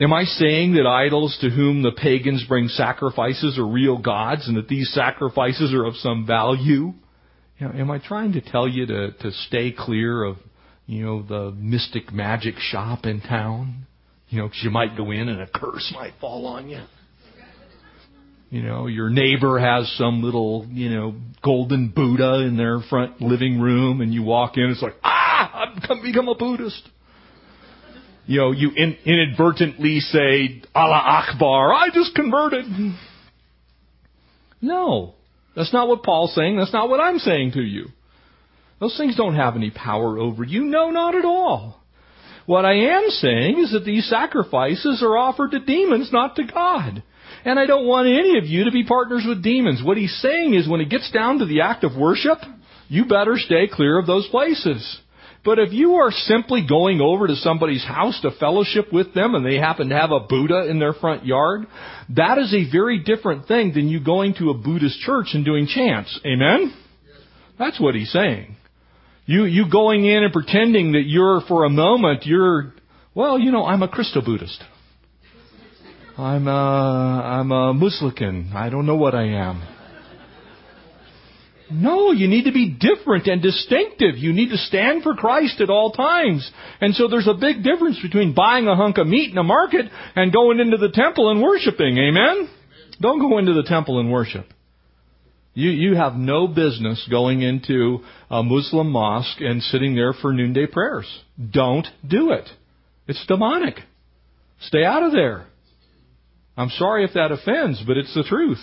[0.00, 4.56] Am I saying that idols to whom the pagans bring sacrifices are real gods and
[4.56, 6.94] that these sacrifices are of some value?
[7.58, 10.38] You know, am I trying to tell you to, to stay clear of,
[10.86, 13.86] you know, the mystic magic shop in town?
[14.30, 16.80] You know, because you might go in and a curse might fall on you.
[18.48, 23.60] You know, your neighbor has some little, you know, golden Buddha in their front living
[23.60, 26.88] room and you walk in, it's like, ah, I've become a Buddhist.
[28.26, 32.66] You know, you in, inadvertently say, Allah Akbar, I just converted.
[34.60, 35.14] No.
[35.56, 36.56] That's not what Paul's saying.
[36.56, 37.86] That's not what I'm saying to you.
[38.78, 40.64] Those things don't have any power over you.
[40.64, 41.80] No, not at all.
[42.46, 47.02] What I am saying is that these sacrifices are offered to demons, not to God.
[47.44, 49.82] And I don't want any of you to be partners with demons.
[49.84, 52.38] What he's saying is when it gets down to the act of worship,
[52.88, 54.98] you better stay clear of those places.
[55.42, 59.44] But if you are simply going over to somebody's house to fellowship with them and
[59.44, 61.66] they happen to have a Buddha in their front yard,
[62.10, 65.66] that is a very different thing than you going to a Buddhist church and doing
[65.66, 66.20] chants.
[66.26, 66.74] Amen?
[67.58, 68.56] That's what he's saying.
[69.24, 72.74] You, you going in and pretending that you're, for a moment, you're,
[73.14, 74.62] well, you know, I'm a Christo Buddhist.
[76.18, 78.52] I'm a, I'm a Muslican.
[78.54, 79.62] I don't know what I am.
[81.70, 84.16] No, you need to be different and distinctive.
[84.16, 86.50] You need to stand for Christ at all times.
[86.80, 89.86] And so there's a big difference between buying a hunk of meat in a market
[90.16, 91.98] and going into the temple and worshiping.
[91.98, 92.48] Amen?
[93.00, 94.46] Don't go into the temple and worship.
[95.54, 97.98] You, you have no business going into
[98.30, 101.06] a Muslim mosque and sitting there for noonday prayers.
[101.52, 102.48] Don't do it.
[103.08, 103.76] It's demonic.
[104.60, 105.46] Stay out of there.
[106.56, 108.60] I'm sorry if that offends, but it's the truth.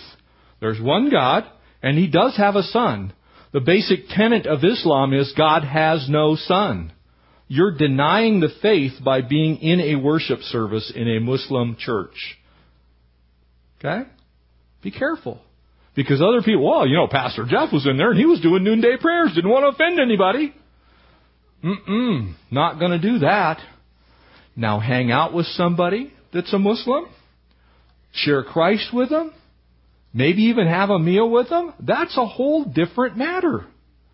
[0.59, 1.45] There's one God,
[1.87, 3.13] and He does have a son.
[3.53, 6.91] The basic tenet of Islam is God has no son.
[7.47, 12.37] You're denying the faith by being in a worship service in a Muslim church.
[13.79, 14.01] Okay?
[14.83, 15.39] Be careful.
[15.95, 18.65] Because other people, well, you know, Pastor Jeff was in there and he was doing
[18.65, 20.53] noonday prayers, didn't want to offend anybody.
[21.63, 23.59] Mm-mm, not going to do that.
[24.57, 27.05] Now hang out with somebody that's a Muslim,
[28.11, 29.31] share Christ with them,
[30.13, 31.73] maybe even have a meal with them.
[31.79, 33.65] That's a whole different matter.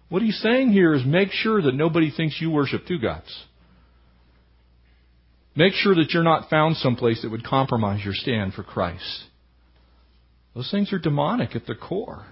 [0.09, 3.45] What he's saying here is make sure that nobody thinks you worship two gods.
[5.55, 9.23] Make sure that you're not found someplace that would compromise your stand for Christ.
[10.55, 12.25] Those things are demonic at their core.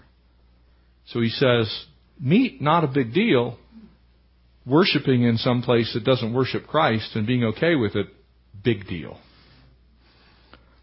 [1.08, 1.86] So he says,
[2.20, 3.58] meat, not a big deal.
[4.66, 8.08] Worshipping in some place that doesn't worship Christ and being okay with it,
[8.64, 9.18] big deal.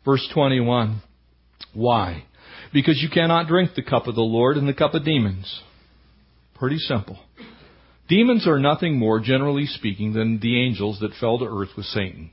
[0.04, 1.00] Verse 21.
[1.74, 2.24] Why?
[2.72, 5.62] Because you cannot drink the cup of the Lord and the cup of demons.
[6.54, 7.18] Pretty simple.
[8.08, 12.30] Demons are nothing more, generally speaking, than the angels that fell to earth with Satan.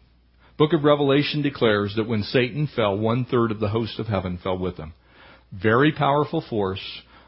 [0.57, 4.39] Book of Revelation declares that when Satan fell, one third of the host of heaven
[4.41, 4.93] fell with him.
[5.51, 6.81] Very powerful force.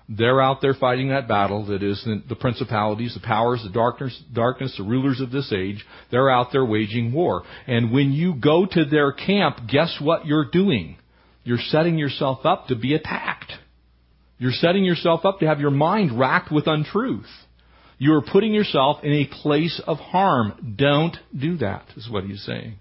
[0.09, 4.73] They're out there fighting that battle that is the principalities, the powers, the darkness, darkness,
[4.77, 5.85] the rulers of this age.
[6.09, 7.43] They're out there waging war.
[7.67, 10.95] And when you go to their camp, guess what you're doing?
[11.47, 13.53] You're setting yourself up to be attacked.
[14.38, 17.29] You're setting yourself up to have your mind racked with untruth.
[17.97, 20.75] You are putting yourself in a place of harm.
[20.77, 22.75] Don't do that, is what he's saying.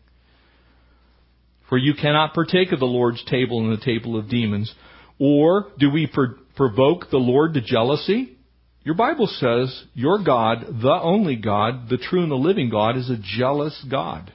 [1.69, 4.75] For you cannot partake of the Lord's table and the table of demons.
[5.21, 6.11] Or do we
[6.57, 8.37] provoke the Lord to jealousy?
[8.83, 13.11] Your Bible says your God, the only God, the true and the living God, is
[13.11, 14.33] a jealous God.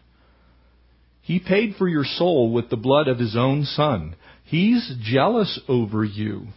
[1.22, 4.15] He paid for your soul with the blood of His own Son.
[4.52, 6.48] He's jealous over you.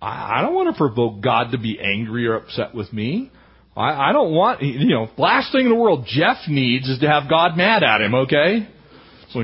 [0.00, 3.30] I, I don't want to provoke God to be angry or upset with me.
[3.74, 7.08] I, I don't want, you know, last thing in the world Jeff needs is to
[7.08, 8.68] have God mad at him, okay?
[9.30, 9.42] So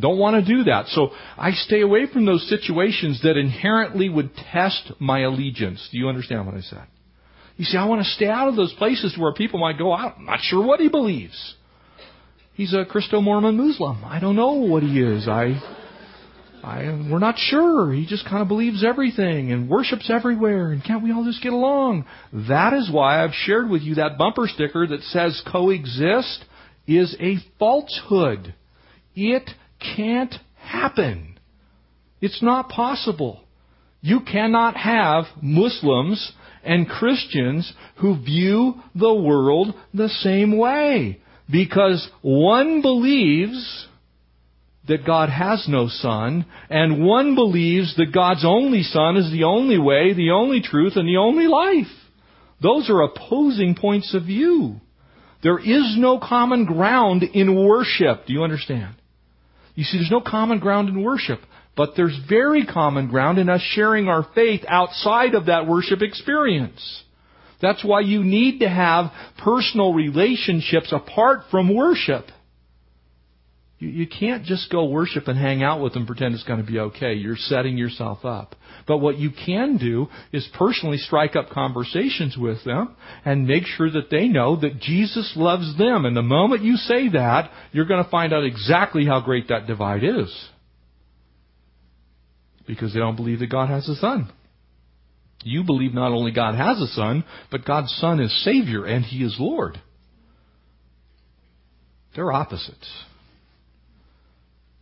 [0.00, 0.86] don't want to do that.
[0.86, 5.86] So I stay away from those situations that inherently would test my allegiance.
[5.92, 6.86] Do you understand what I said?
[7.58, 10.24] You see, I want to stay out of those places where people might go, I'm
[10.24, 11.56] not sure what he believes.
[12.54, 14.02] He's a Christo Mormon Muslim.
[14.02, 15.28] I don't know what he is.
[15.28, 15.60] I,
[16.62, 17.92] I, we're not sure.
[17.92, 20.72] He just kind of believes everything and worships everywhere.
[20.72, 22.06] And can't we all just get along?
[22.32, 26.44] That is why I've shared with you that bumper sticker that says coexist
[26.86, 28.54] is a falsehood.
[29.14, 29.48] It
[29.96, 31.38] can't happen.
[32.20, 33.44] It's not possible.
[34.00, 36.32] You cannot have Muslims
[36.64, 41.20] and Christians who view the world the same way.
[41.50, 43.85] Because one believes
[44.88, 49.78] that God has no son, and one believes that God's only son is the only
[49.78, 51.92] way, the only truth, and the only life.
[52.62, 54.80] Those are opposing points of view.
[55.42, 58.26] There is no common ground in worship.
[58.26, 58.94] Do you understand?
[59.74, 61.40] You see, there's no common ground in worship,
[61.76, 67.02] but there's very common ground in us sharing our faith outside of that worship experience.
[67.60, 72.26] That's why you need to have personal relationships apart from worship.
[73.78, 76.70] You, you can't just go worship and hang out with them pretend it's going to
[76.70, 77.14] be okay.
[77.14, 78.54] You're setting yourself up.
[78.86, 83.90] But what you can do is personally strike up conversations with them and make sure
[83.90, 86.04] that they know that Jesus loves them.
[86.04, 89.66] And the moment you say that, you're going to find out exactly how great that
[89.66, 90.48] divide is.
[92.66, 94.32] Because they don't believe that God has a son.
[95.44, 99.22] You believe not only God has a son, but God's son is Savior and He
[99.22, 99.80] is Lord.
[102.14, 102.88] They're opposites.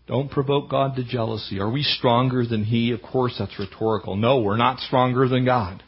[0.06, 1.60] Don't provoke God to jealousy.
[1.60, 2.92] Are we stronger than He?
[2.92, 4.16] Of course, that's rhetorical.
[4.16, 5.82] No, we're not stronger than God.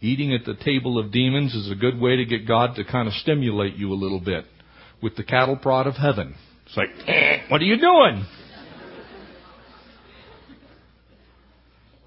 [0.00, 3.08] Eating at the table of demons is a good way to get God to kind
[3.08, 4.44] of stimulate you a little bit
[5.02, 6.34] with the cattle prod of heaven.
[6.66, 8.26] It's like, eh, what are you doing?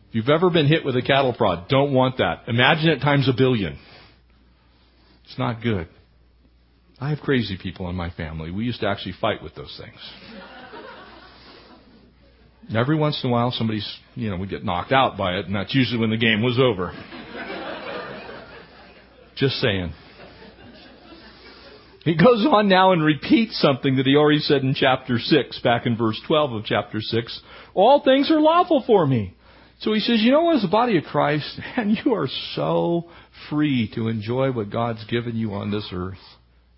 [0.10, 2.43] If you've ever been hit with a cattle prod, don't want that.
[2.47, 3.78] Imagine it times a billion.
[5.26, 5.88] It's not good.
[7.00, 8.52] I have crazy people in my family.
[8.52, 10.00] We used to actually fight with those things.
[12.76, 15.56] Every once in a while, somebody's, you know, we get knocked out by it, and
[15.56, 16.94] that's usually when the game was over.
[19.36, 19.92] Just saying.
[22.04, 25.88] He goes on now and repeats something that he already said in chapter 6, back
[25.88, 27.42] in verse 12 of chapter 6.
[27.74, 29.36] All things are lawful for me.
[29.80, 33.10] So he says, you know, as the body of Christ, and you are so
[33.50, 36.18] free to enjoy what God's given you on this earth.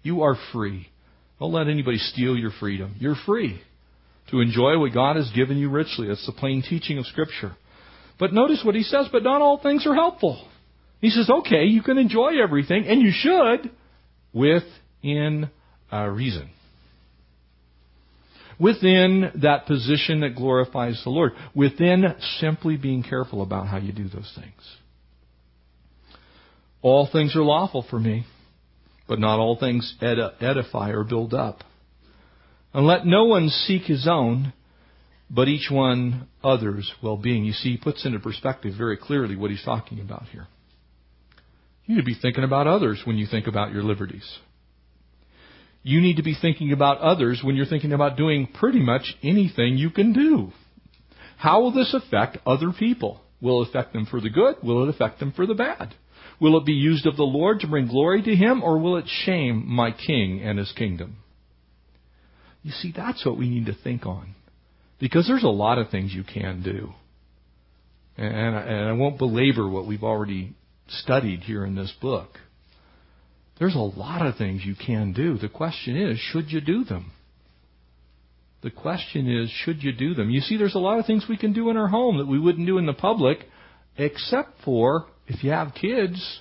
[0.03, 0.87] You are free.
[1.39, 2.95] Don't let anybody steal your freedom.
[2.99, 3.61] You're free
[4.31, 6.07] to enjoy what God has given you richly.
[6.07, 7.55] That's the plain teaching of Scripture.
[8.19, 10.47] But notice what he says, but not all things are helpful.
[10.99, 13.71] He says, okay, you can enjoy everything, and you should,
[14.33, 15.49] within
[15.91, 16.49] uh, reason.
[18.59, 21.31] Within that position that glorifies the Lord.
[21.55, 22.03] Within
[22.39, 24.75] simply being careful about how you do those things.
[26.83, 28.25] All things are lawful for me,
[29.07, 31.63] but not all things edify or build up.
[32.73, 34.53] And let no one seek his own,
[35.29, 37.43] but each one others' well being.
[37.43, 40.47] You see, he puts into perspective very clearly what he's talking about here.
[41.85, 44.39] You need to be thinking about others when you think about your liberties.
[45.83, 49.77] You need to be thinking about others when you're thinking about doing pretty much anything
[49.77, 50.51] you can do.
[51.37, 53.19] How will this affect other people?
[53.41, 54.57] Will it affect them for the good?
[54.61, 55.95] Will it affect them for the bad?
[56.39, 59.05] Will it be used of the Lord to bring glory to Him, or will it
[59.07, 61.17] shame my King and His kingdom?
[62.63, 64.35] You see, that's what we need to think on.
[64.99, 66.93] Because there's a lot of things you can do.
[68.17, 70.53] And, and I won't belabor what we've already
[70.87, 72.37] studied here in this book.
[73.57, 75.37] There's a lot of things you can do.
[75.37, 77.11] The question is, should you do them?
[78.63, 80.29] The question is, should you do them?
[80.29, 82.39] You see, there's a lot of things we can do in our home that we
[82.39, 83.39] wouldn't do in the public,
[83.97, 86.39] except for if you have kids,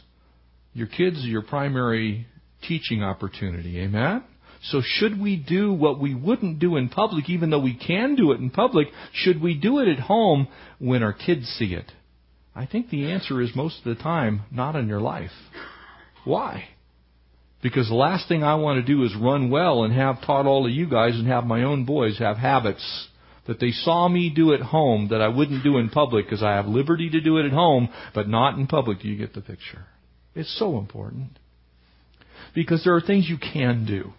[0.75, 2.27] your kids are your primary
[2.69, 3.81] teaching opportunity.
[3.81, 4.23] Amen?
[4.63, 8.33] So should we do what we wouldn't do in public, even though we can do
[8.33, 10.49] it in public, should we do it at home
[10.79, 11.91] when our kids see it?
[12.55, 15.31] I think the answer is most of the time, not in your life.
[16.25, 16.69] Why?
[17.63, 20.67] Because the last thing I want to do is run well and have taught all
[20.67, 23.09] of you guys and have my own boys have habits
[23.47, 26.53] that they saw me do at home that I wouldn't do in public because I
[26.53, 29.01] have liberty to do it at home, but not in public.
[29.01, 29.87] Do you get the picture?
[30.35, 31.39] It's so important.
[32.55, 34.13] Because there are things you can do.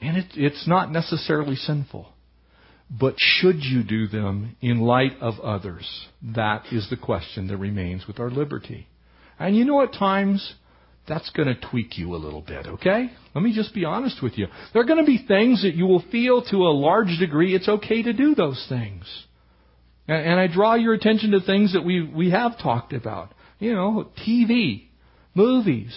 [0.00, 2.08] And it, it's not necessarily sinful.
[2.90, 5.86] But should you do them in light of others?
[6.34, 8.88] That is the question that remains with our liberty.
[9.38, 10.54] And you know, at times,
[11.06, 13.10] that's going to tweak you a little bit, okay?
[13.34, 14.48] Let me just be honest with you.
[14.72, 17.68] There are going to be things that you will feel to a large degree it's
[17.68, 19.04] okay to do those things.
[20.08, 23.32] And, and I draw your attention to things that we, we have talked about.
[23.58, 24.88] You know, TV,
[25.34, 25.96] movies,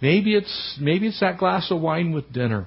[0.00, 2.66] Maybe it's, maybe it's that glass of wine with dinner.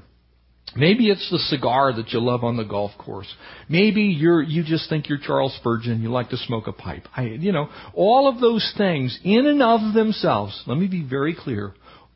[0.76, 3.32] Maybe it's the cigar that you love on the golf course.
[3.70, 7.08] Maybe you're, you just think you're Charles Spurgeon, you like to smoke a pipe.
[7.16, 11.34] I, you know, all of those things in and of themselves, let me be very
[11.34, 11.74] clear,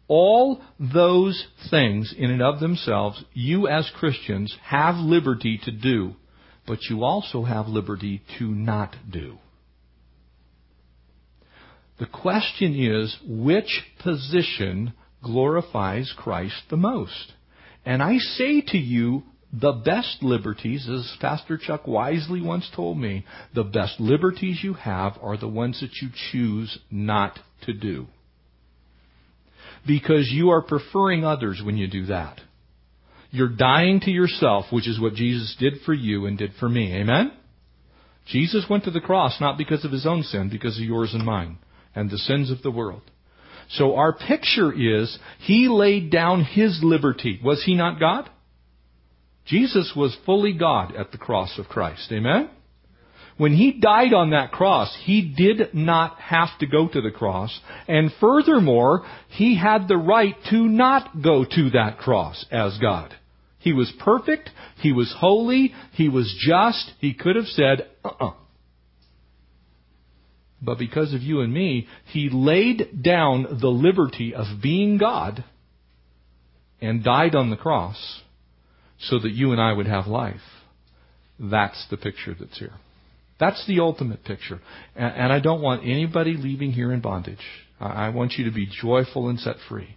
[0.08, 6.16] all those things in and of themselves, you as Christians have liberty to do,
[6.68, 9.38] but you also have liberty to not do.
[12.00, 14.94] The question is, which position
[15.24, 17.34] glorifies Christ the most.
[17.86, 23.26] And I say to you, the best liberties, as Pastor Chuck wisely once told me,
[23.54, 28.08] the best liberties you have are the ones that you choose not to do.
[29.86, 32.40] Because you are preferring others when you do that.
[33.32, 36.94] You're dying to yourself, which is what Jesus did for you and did for me.
[36.96, 37.34] Amen?
[38.28, 41.26] Jesus went to the cross not because of his own sin, because of yours and
[41.26, 41.58] mine,
[41.96, 43.02] and the sins of the world.
[43.72, 47.40] So our picture is he laid down his liberty.
[47.44, 48.30] Was he not God?
[49.46, 52.12] Jesus was fully God at the cross of Christ.
[52.12, 52.50] Amen?
[53.38, 57.60] When he died on that cross, he did not have to go to the cross.
[57.88, 63.16] And furthermore, he had the right to not go to that cross as God.
[63.58, 64.50] He was perfect.
[64.78, 65.74] He was holy.
[65.94, 66.92] He was just.
[67.00, 68.34] He could have said, uh-uh.
[70.62, 75.44] But because of you and me, he laid down the liberty of being God
[76.80, 78.22] and died on the cross
[79.00, 80.42] so that you and I would have life.
[81.40, 82.74] That's the picture that's here.
[83.40, 84.60] That's the ultimate picture.
[84.96, 87.40] And, I don't want anybody leaving here in bondage.
[87.80, 89.96] I want you to be joyful and set free.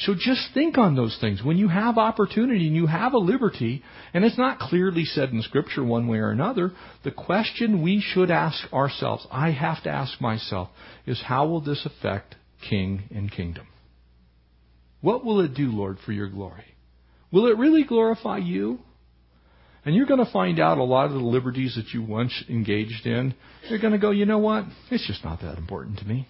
[0.00, 1.42] So just think on those things.
[1.42, 3.82] When you have opportunity and you have a liberty,
[4.14, 6.72] and it's not clearly said in Scripture one way or another,
[7.02, 10.68] the question we should ask ourselves, I have to ask myself,
[11.04, 12.36] is how will this affect
[12.68, 13.66] king and kingdom?
[15.00, 16.64] What will it do, Lord, for your glory?
[17.32, 18.78] Will it really glorify you?
[19.84, 23.06] And you're going to find out a lot of the liberties that you once engaged
[23.06, 23.34] in.
[23.68, 24.64] You're going to go, you know what?
[24.90, 26.28] It's just not that important to me.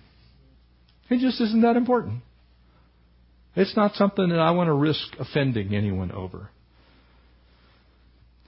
[1.10, 2.22] It just isn't that important.
[3.58, 6.48] It's not something that I want to risk offending anyone over.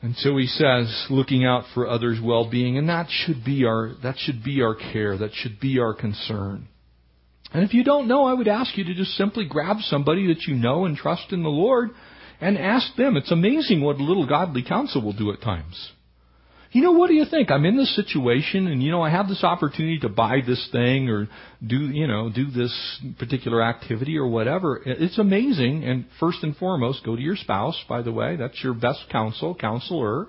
[0.02, 4.14] And so he says, looking out for others' well-being, and that should be our that
[4.18, 6.68] should be our care, that should be our concern.
[7.52, 10.44] And if you don't know, I would ask you to just simply grab somebody that
[10.46, 11.90] you know and trust in the Lord
[12.40, 13.16] and ask them.
[13.16, 15.90] It's amazing what a little godly counsel will do at times.
[16.73, 17.51] You know, what do you think?
[17.51, 21.09] I'm in this situation and, you know, I have this opportunity to buy this thing
[21.09, 21.29] or
[21.66, 22.73] do, you know, do this
[23.18, 24.81] particular activity or whatever.
[24.87, 25.83] It's amazing.
[25.83, 28.37] And first and foremost, go to your spouse, by the way.
[28.37, 30.29] That's your best counsel, counselor.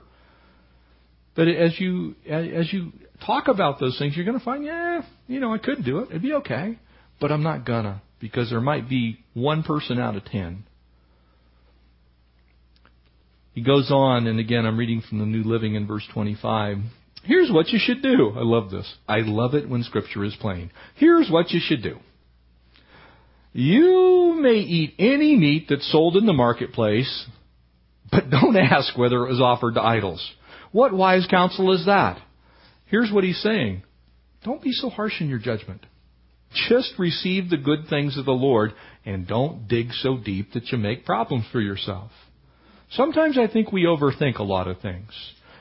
[1.35, 2.91] But as you, as you
[3.25, 6.09] talk about those things, you're going to find, yeah, you know, I could do it.
[6.09, 6.79] It'd be okay.
[7.21, 10.63] But I'm not gonna because there might be one person out of ten
[13.53, 16.77] he goes on, and again, I'm reading from the New Living in verse 25.
[17.23, 18.33] Here's what you should do.
[18.35, 18.91] I love this.
[19.07, 20.71] I love it when Scripture is plain.
[20.95, 21.97] Here's what you should do.
[23.53, 27.27] You may eat any meat that's sold in the marketplace,
[28.09, 30.25] but don't ask whether it was offered to idols.
[30.71, 32.21] What wise counsel is that?
[32.85, 33.83] Here's what he's saying.
[34.43, 35.85] Don't be so harsh in your judgment.
[36.69, 38.73] Just receive the good things of the Lord
[39.05, 42.11] and don't dig so deep that you make problems for yourself.
[42.91, 45.09] Sometimes I think we overthink a lot of things.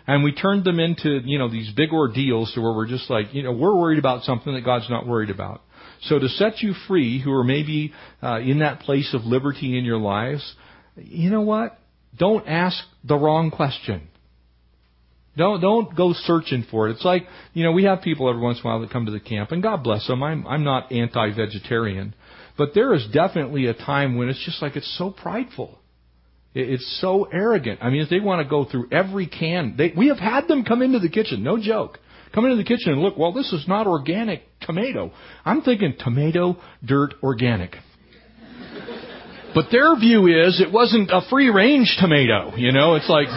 [0.07, 3.33] And we turn them into, you know, these big ordeals to where we're just like,
[3.33, 5.63] you know, we're worried about something that God's not worried about.
[6.03, 9.85] So to set you free, who are maybe uh, in that place of liberty in
[9.85, 10.55] your lives,
[10.97, 11.79] you know what?
[12.19, 14.09] Don't ask the wrong question.
[15.37, 16.93] Don't don't go searching for it.
[16.93, 17.23] It's like
[17.55, 19.53] you know we have people every once in a while that come to the camp,
[19.53, 20.23] and God bless them.
[20.23, 22.15] I'm I'm not anti-vegetarian,
[22.59, 25.80] but there is definitely a time when it's just like it's so prideful.
[26.53, 27.79] It's so arrogant.
[27.81, 30.83] I mean, they want to go through every can, they, we have had them come
[30.83, 31.99] into the kitchen, no joke.
[32.35, 35.13] Come into the kitchen and look, well, this is not organic tomato.
[35.45, 37.77] I'm thinking tomato, dirt, organic.
[39.55, 43.29] but their view is it wasn't a free range tomato, you know, it's like,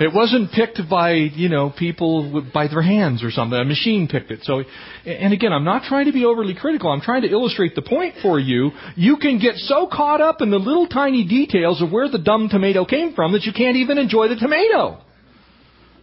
[0.00, 3.58] it wasn't picked by, you know, people by their hands or something.
[3.58, 4.40] A machine picked it.
[4.42, 4.62] So,
[5.04, 6.90] and again, I'm not trying to be overly critical.
[6.90, 8.70] I'm trying to illustrate the point for you.
[8.96, 12.48] You can get so caught up in the little tiny details of where the dumb
[12.48, 15.02] tomato came from that you can't even enjoy the tomato.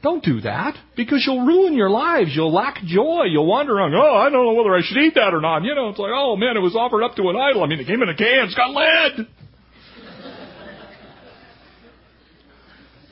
[0.06, 2.30] Don't do that because you'll ruin your lives.
[2.36, 3.24] You'll lack joy.
[3.24, 3.96] You'll wander around.
[3.96, 5.64] Oh, I don't know whether I should eat that or not.
[5.64, 7.64] You know, it's like, oh man, it was offered up to an idol.
[7.64, 8.46] I mean, it came in a can.
[8.46, 9.28] It's got lead.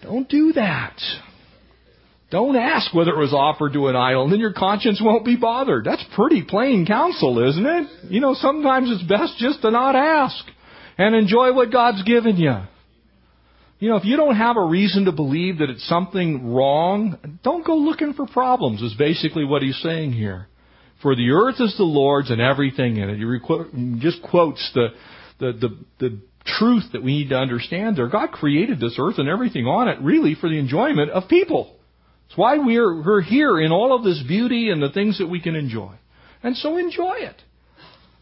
[0.04, 0.98] Don't do that.
[2.30, 5.36] Don't ask whether it was offered to an idol, and then your conscience won't be
[5.36, 5.86] bothered.
[5.86, 7.88] That's pretty plain counsel, isn't it?
[8.10, 10.44] You know, sometimes it's best just to not ask
[10.98, 12.56] and enjoy what God's given you.
[13.80, 17.66] You know, if you don't have a reason to believe that it's something wrong, don't
[17.66, 20.48] go looking for problems, is basically what he's saying here.
[21.02, 23.18] For the earth is the Lord's and everything in it.
[23.18, 24.88] He just quotes the,
[25.40, 28.08] the, the, the truth that we need to understand there.
[28.08, 31.76] God created this earth and everything on it really for the enjoyment of people.
[32.28, 35.42] It's why we're, we're here in all of this beauty and the things that we
[35.42, 35.94] can enjoy.
[36.42, 37.36] And so enjoy it.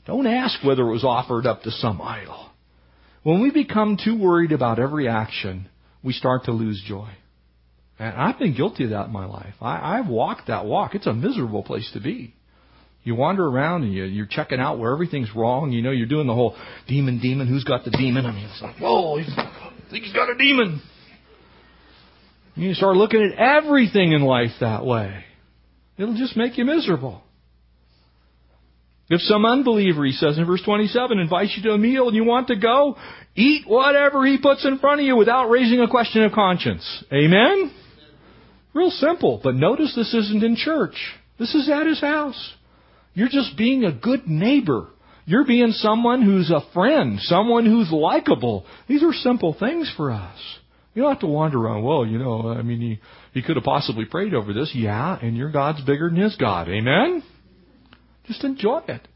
[0.06, 2.50] Don't ask whether it was offered up to some idol.
[3.24, 5.70] When we become too worried about every action,
[6.04, 7.10] we start to lose joy.
[8.00, 9.54] And I've been guilty of that in my life.
[9.62, 10.96] I, I've walked that walk.
[10.96, 12.34] It's a miserable place to be.
[13.04, 15.72] You wander around and you, you're checking out where everything's wrong.
[15.72, 16.56] You know, you're doing the whole
[16.88, 17.48] demon, demon.
[17.48, 18.26] Who's got the demon?
[18.26, 20.82] I mean, it's like, whoa, I think he's got a demon.
[22.56, 25.24] You start looking at everything in life that way.
[25.98, 27.24] It'll just make you miserable.
[29.10, 32.24] If some unbeliever, he says in verse 27, invites you to a meal and you
[32.24, 32.98] want to go,
[33.36, 37.04] eat whatever he puts in front of you without raising a question of conscience.
[37.12, 37.74] Amen?
[38.74, 39.42] Real simple.
[39.44, 40.96] But notice this isn't in church.
[41.38, 42.54] This is at his house.
[43.14, 44.88] You're just being a good neighbor.
[45.26, 48.66] You're being someone who's a friend, someone who's likable.
[48.88, 50.38] These are simple things for us.
[50.94, 53.00] You don't have to wander around, well, you know, I mean, he,
[53.34, 54.72] he could have possibly prayed over this.
[54.74, 56.68] Yeah, and your God's bigger than his God.
[56.68, 57.24] Amen?
[58.28, 59.08] Just enjoy it.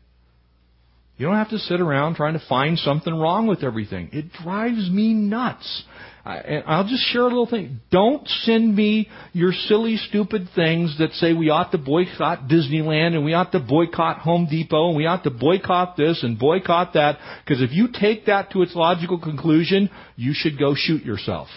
[1.18, 4.10] You don't have to sit around trying to find something wrong with everything.
[4.12, 5.84] It drives me nuts.
[6.26, 7.82] And I'll just share a little thing.
[7.92, 13.24] Don't send me your silly, stupid things that say we ought to boycott Disneyland and
[13.24, 17.20] we ought to boycott Home Depot and we ought to boycott this and boycott that.
[17.44, 21.48] Because if you take that to its logical conclusion, you should go shoot yourself.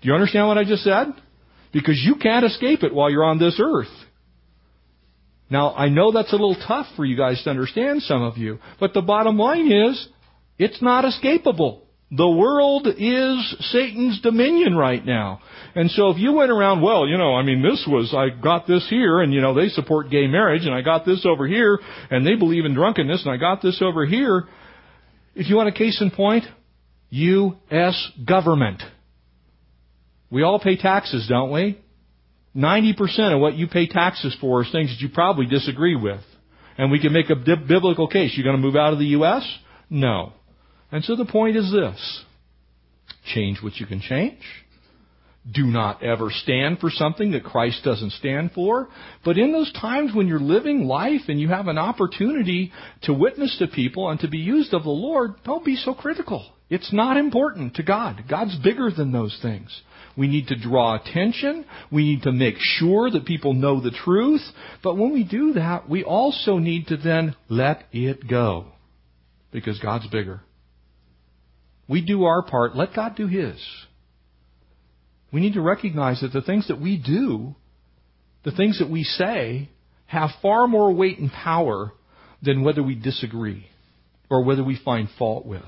[0.00, 1.06] Do you understand what I just said?
[1.72, 3.86] Because you can't escape it while you're on this earth.
[5.48, 8.58] Now, I know that's a little tough for you guys to understand, some of you,
[8.80, 10.08] but the bottom line is,
[10.58, 11.81] it's not escapable.
[12.14, 15.40] The world is Satan's dominion right now.
[15.74, 18.66] And so if you went around, well, you know, I mean, this was, I got
[18.66, 21.78] this here, and you know, they support gay marriage, and I got this over here,
[22.10, 24.46] and they believe in drunkenness, and I got this over here.
[25.34, 26.44] If you want a case in point,
[27.08, 28.10] U.S.
[28.26, 28.82] government.
[30.30, 31.78] We all pay taxes, don't we?
[32.54, 36.20] 90% of what you pay taxes for is things that you probably disagree with.
[36.76, 38.32] And we can make a biblical case.
[38.34, 39.46] You're going to move out of the U.S.?
[39.88, 40.34] No.
[40.92, 42.24] And so the point is this.
[43.34, 44.42] Change what you can change.
[45.50, 48.88] Do not ever stand for something that Christ doesn't stand for.
[49.24, 52.70] But in those times when you're living life and you have an opportunity
[53.02, 56.48] to witness to people and to be used of the Lord, don't be so critical.
[56.70, 58.24] It's not important to God.
[58.28, 59.68] God's bigger than those things.
[60.16, 61.64] We need to draw attention.
[61.90, 64.42] We need to make sure that people know the truth.
[64.82, 68.66] But when we do that, we also need to then let it go.
[69.50, 70.40] Because God's bigger.
[71.88, 72.76] We do our part.
[72.76, 73.56] Let God do His.
[75.32, 77.54] We need to recognize that the things that we do,
[78.44, 79.70] the things that we say,
[80.06, 81.92] have far more weight and power
[82.42, 83.66] than whether we disagree
[84.28, 85.62] or whether we find fault with.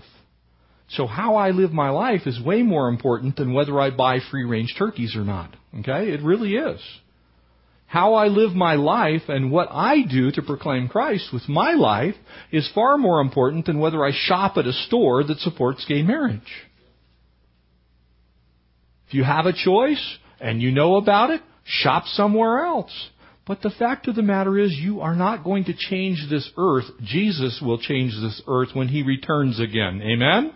[0.91, 4.45] So how I live my life is way more important than whether I buy free
[4.45, 5.55] range turkeys or not.
[5.81, 6.13] Okay?
[6.13, 6.81] It really is.
[7.95, 12.17] How I live my life and what I do to proclaim Christ with my life
[12.51, 16.41] is far more important than whether I shop at a store that supports gay marriage.
[19.07, 20.05] If you have a choice
[20.41, 23.11] and you know about it, shop somewhere else.
[23.47, 26.87] But the fact of the matter is, you are not going to change this earth.
[27.05, 30.03] Jesus will change this earth when He returns again.
[30.03, 30.53] Amen?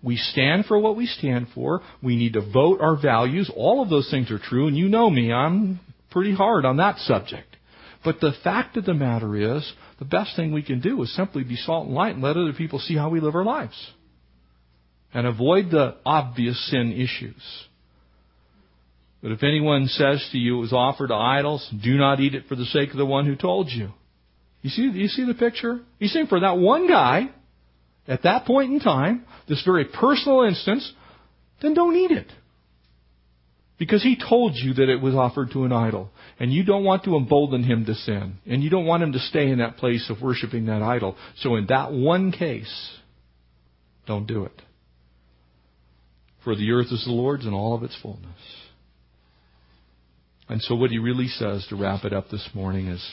[0.00, 1.80] We stand for what we stand for.
[2.00, 3.50] We need to vote our values.
[3.52, 5.32] All of those things are true, and you know me.
[5.32, 5.80] I'm
[6.16, 7.58] pretty hard on that subject.
[8.02, 11.44] But the fact of the matter is, the best thing we can do is simply
[11.44, 13.74] be salt and light and let other people see how we live our lives.
[15.12, 17.42] And avoid the obvious sin issues.
[19.20, 22.46] But if anyone says to you it was offered to idols, do not eat it
[22.48, 23.90] for the sake of the one who told you.
[24.62, 25.80] You see, you see the picture?
[25.98, 27.28] You see, for that one guy,
[28.08, 30.90] at that point in time, this very personal instance,
[31.60, 32.28] then don't eat it.
[33.78, 36.08] Because he told you that it was offered to an idol.
[36.38, 38.38] And you don't want to embolden him to sin.
[38.46, 41.16] And you don't want him to stay in that place of worshiping that idol.
[41.38, 42.96] So in that one case,
[44.06, 44.62] don't do it.
[46.42, 48.30] For the earth is the Lord's and all of its fullness.
[50.48, 53.04] And so what he really says to wrap it up this morning is,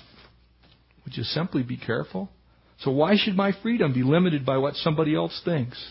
[1.04, 2.30] would you simply be careful?
[2.80, 5.84] So why should my freedom be limited by what somebody else thinks?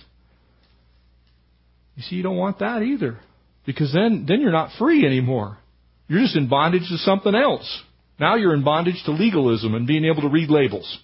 [1.97, 3.19] You see, you don't want that either.
[3.65, 5.59] Because then, then you're not free anymore.
[6.09, 7.83] You're just in bondage to something else.
[8.19, 10.99] Now you're in bondage to legalism and being able to read labels.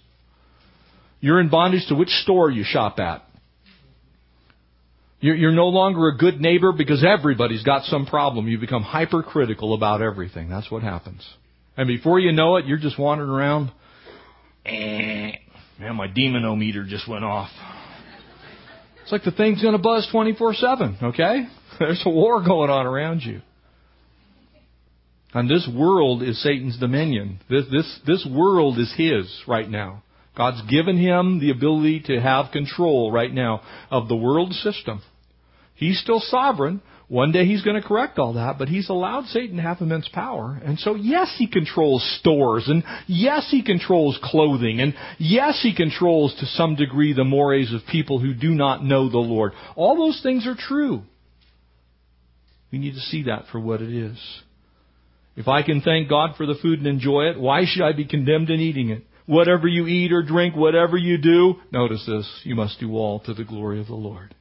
[1.21, 3.23] You're in bondage to which store you shop at.
[5.21, 8.47] You're, you're no longer a good neighbor because everybody's got some problem.
[8.47, 10.49] You become hypercritical about everything.
[10.49, 11.27] That's what happens.
[11.75, 13.71] And before you know it, you're just wandering around.
[14.65, 15.31] Eh,
[15.79, 17.49] Man, my demonometer just went off.
[19.01, 21.47] It's like the thing's going to buzz 24 7, okay?
[21.85, 23.41] There's a war going on around you.
[25.33, 27.39] And this world is Satan's dominion.
[27.49, 30.03] This, this, this world is his right now.
[30.35, 33.61] God's given him the ability to have control right now
[33.91, 35.01] of the world system.
[35.75, 39.57] He's still sovereign, one day he's going to correct all that, but he's allowed Satan
[39.57, 40.61] to have immense power.
[40.63, 46.35] And so, yes, he controls stores, and yes, he controls clothing, and yes, he controls
[46.39, 49.53] to some degree the mores of people who do not know the Lord.
[49.75, 51.01] All those things are true.
[52.71, 54.17] We need to see that for what it is.
[55.35, 58.05] If I can thank God for the food and enjoy it, why should I be
[58.05, 59.03] condemned in eating it?
[59.29, 63.33] whatever you eat or drink, whatever you do, notice this, you must do all to
[63.35, 64.33] the glory of the Lord.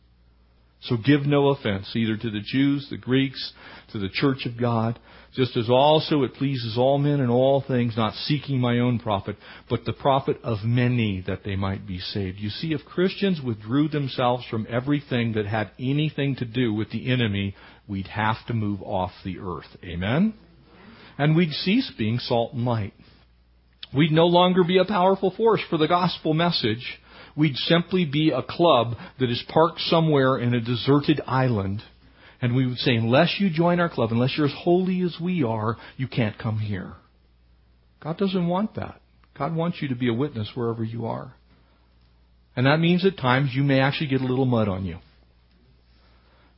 [0.81, 3.53] So give no offense either to the Jews, the Greeks,
[3.93, 4.99] to the church of God,
[5.35, 9.37] just as also it pleases all men in all things, not seeking my own profit,
[9.68, 12.39] but the profit of many that they might be saved.
[12.39, 17.12] You see, if Christians withdrew themselves from everything that had anything to do with the
[17.12, 17.55] enemy,
[17.89, 19.76] we'd have to move off the earth.
[19.82, 20.34] Amen?
[21.16, 22.95] And we'd cease being salt and light.
[23.95, 27.01] We'd no longer be a powerful force for the gospel message
[27.39, 31.82] we'd simply be a club that is parked somewhere in a deserted island.
[32.43, 35.45] And we would say, unless you join our club, unless you're as holy as we
[35.45, 36.93] are, you can't come here.
[38.01, 39.01] God doesn't want that.
[39.36, 41.34] God wants you to be a witness wherever you are.
[42.57, 44.99] And that means at times you may actually get a little mud on you.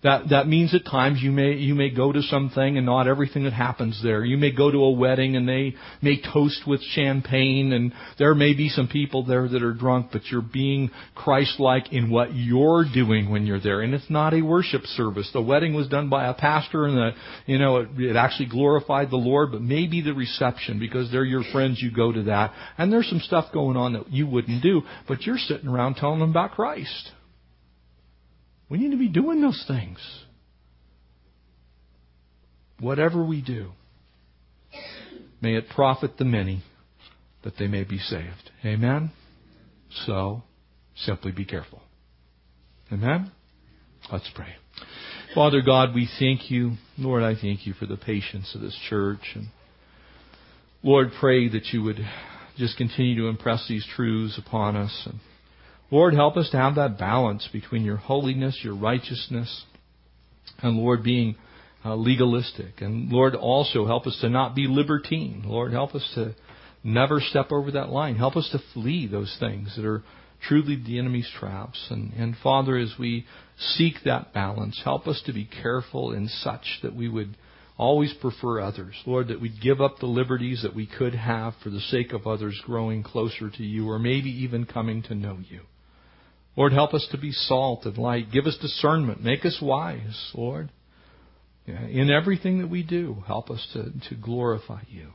[0.03, 3.45] That, that means at times you may, you may go to something and not everything
[3.45, 4.25] that happens there.
[4.25, 8.55] You may go to a wedding and they may toast with champagne and there may
[8.55, 13.31] be some people there that are drunk, but you're being Christ-like in what you're doing
[13.31, 13.83] when you're there.
[13.83, 15.29] And it's not a worship service.
[15.35, 17.11] The wedding was done by a pastor and the,
[17.45, 21.45] you know, it, it actually glorified the Lord, but maybe the reception because they're your
[21.53, 22.55] friends, you go to that.
[22.79, 26.21] And there's some stuff going on that you wouldn't do, but you're sitting around telling
[26.21, 27.11] them about Christ.
[28.71, 29.99] We need to be doing those things.
[32.79, 33.73] Whatever we do,
[35.43, 36.63] may it profit the many
[37.43, 38.51] that they may be saved.
[38.65, 39.11] Amen?
[40.07, 40.45] So,
[40.97, 41.83] simply be careful.
[42.93, 43.33] Amen?
[44.11, 44.55] Let's pray.
[45.35, 46.73] Father God, we thank you.
[46.97, 49.21] Lord, I thank you for the patience of this church.
[49.35, 49.49] And
[50.83, 51.99] Lord, pray that you would
[52.57, 55.03] just continue to impress these truths upon us.
[55.07, 55.21] And
[55.91, 59.65] Lord, help us to have that balance between your holiness, your righteousness,
[60.63, 61.37] and Lord, being
[61.85, 62.81] uh, legalistic.
[62.81, 65.43] And Lord, also help us to not be libertine.
[65.47, 66.35] Lord, help us to
[66.85, 68.17] never step over that line.
[68.17, 70.03] Help us to flee those things that are
[70.47, 71.87] truly the enemy's traps.
[71.91, 73.27] And, and Father, as we
[73.59, 77.37] seek that balance, help us to be careful in such that we would
[77.77, 78.95] always prefer others.
[79.07, 82.27] Lord, that we'd give up the liberties that we could have for the sake of
[82.27, 85.61] others growing closer to you or maybe even coming to know you.
[86.57, 88.33] Lord, help us to be salt and light.
[88.33, 89.23] Give us discernment.
[89.23, 90.71] Make us wise, Lord.
[91.67, 95.11] In everything that we do, help us to, to glorify you.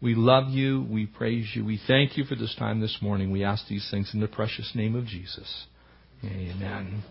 [0.00, 0.86] We love you.
[0.88, 1.64] We praise you.
[1.64, 3.30] We thank you for this time this morning.
[3.30, 5.66] We ask these things in the precious name of Jesus.
[6.24, 7.02] Amen.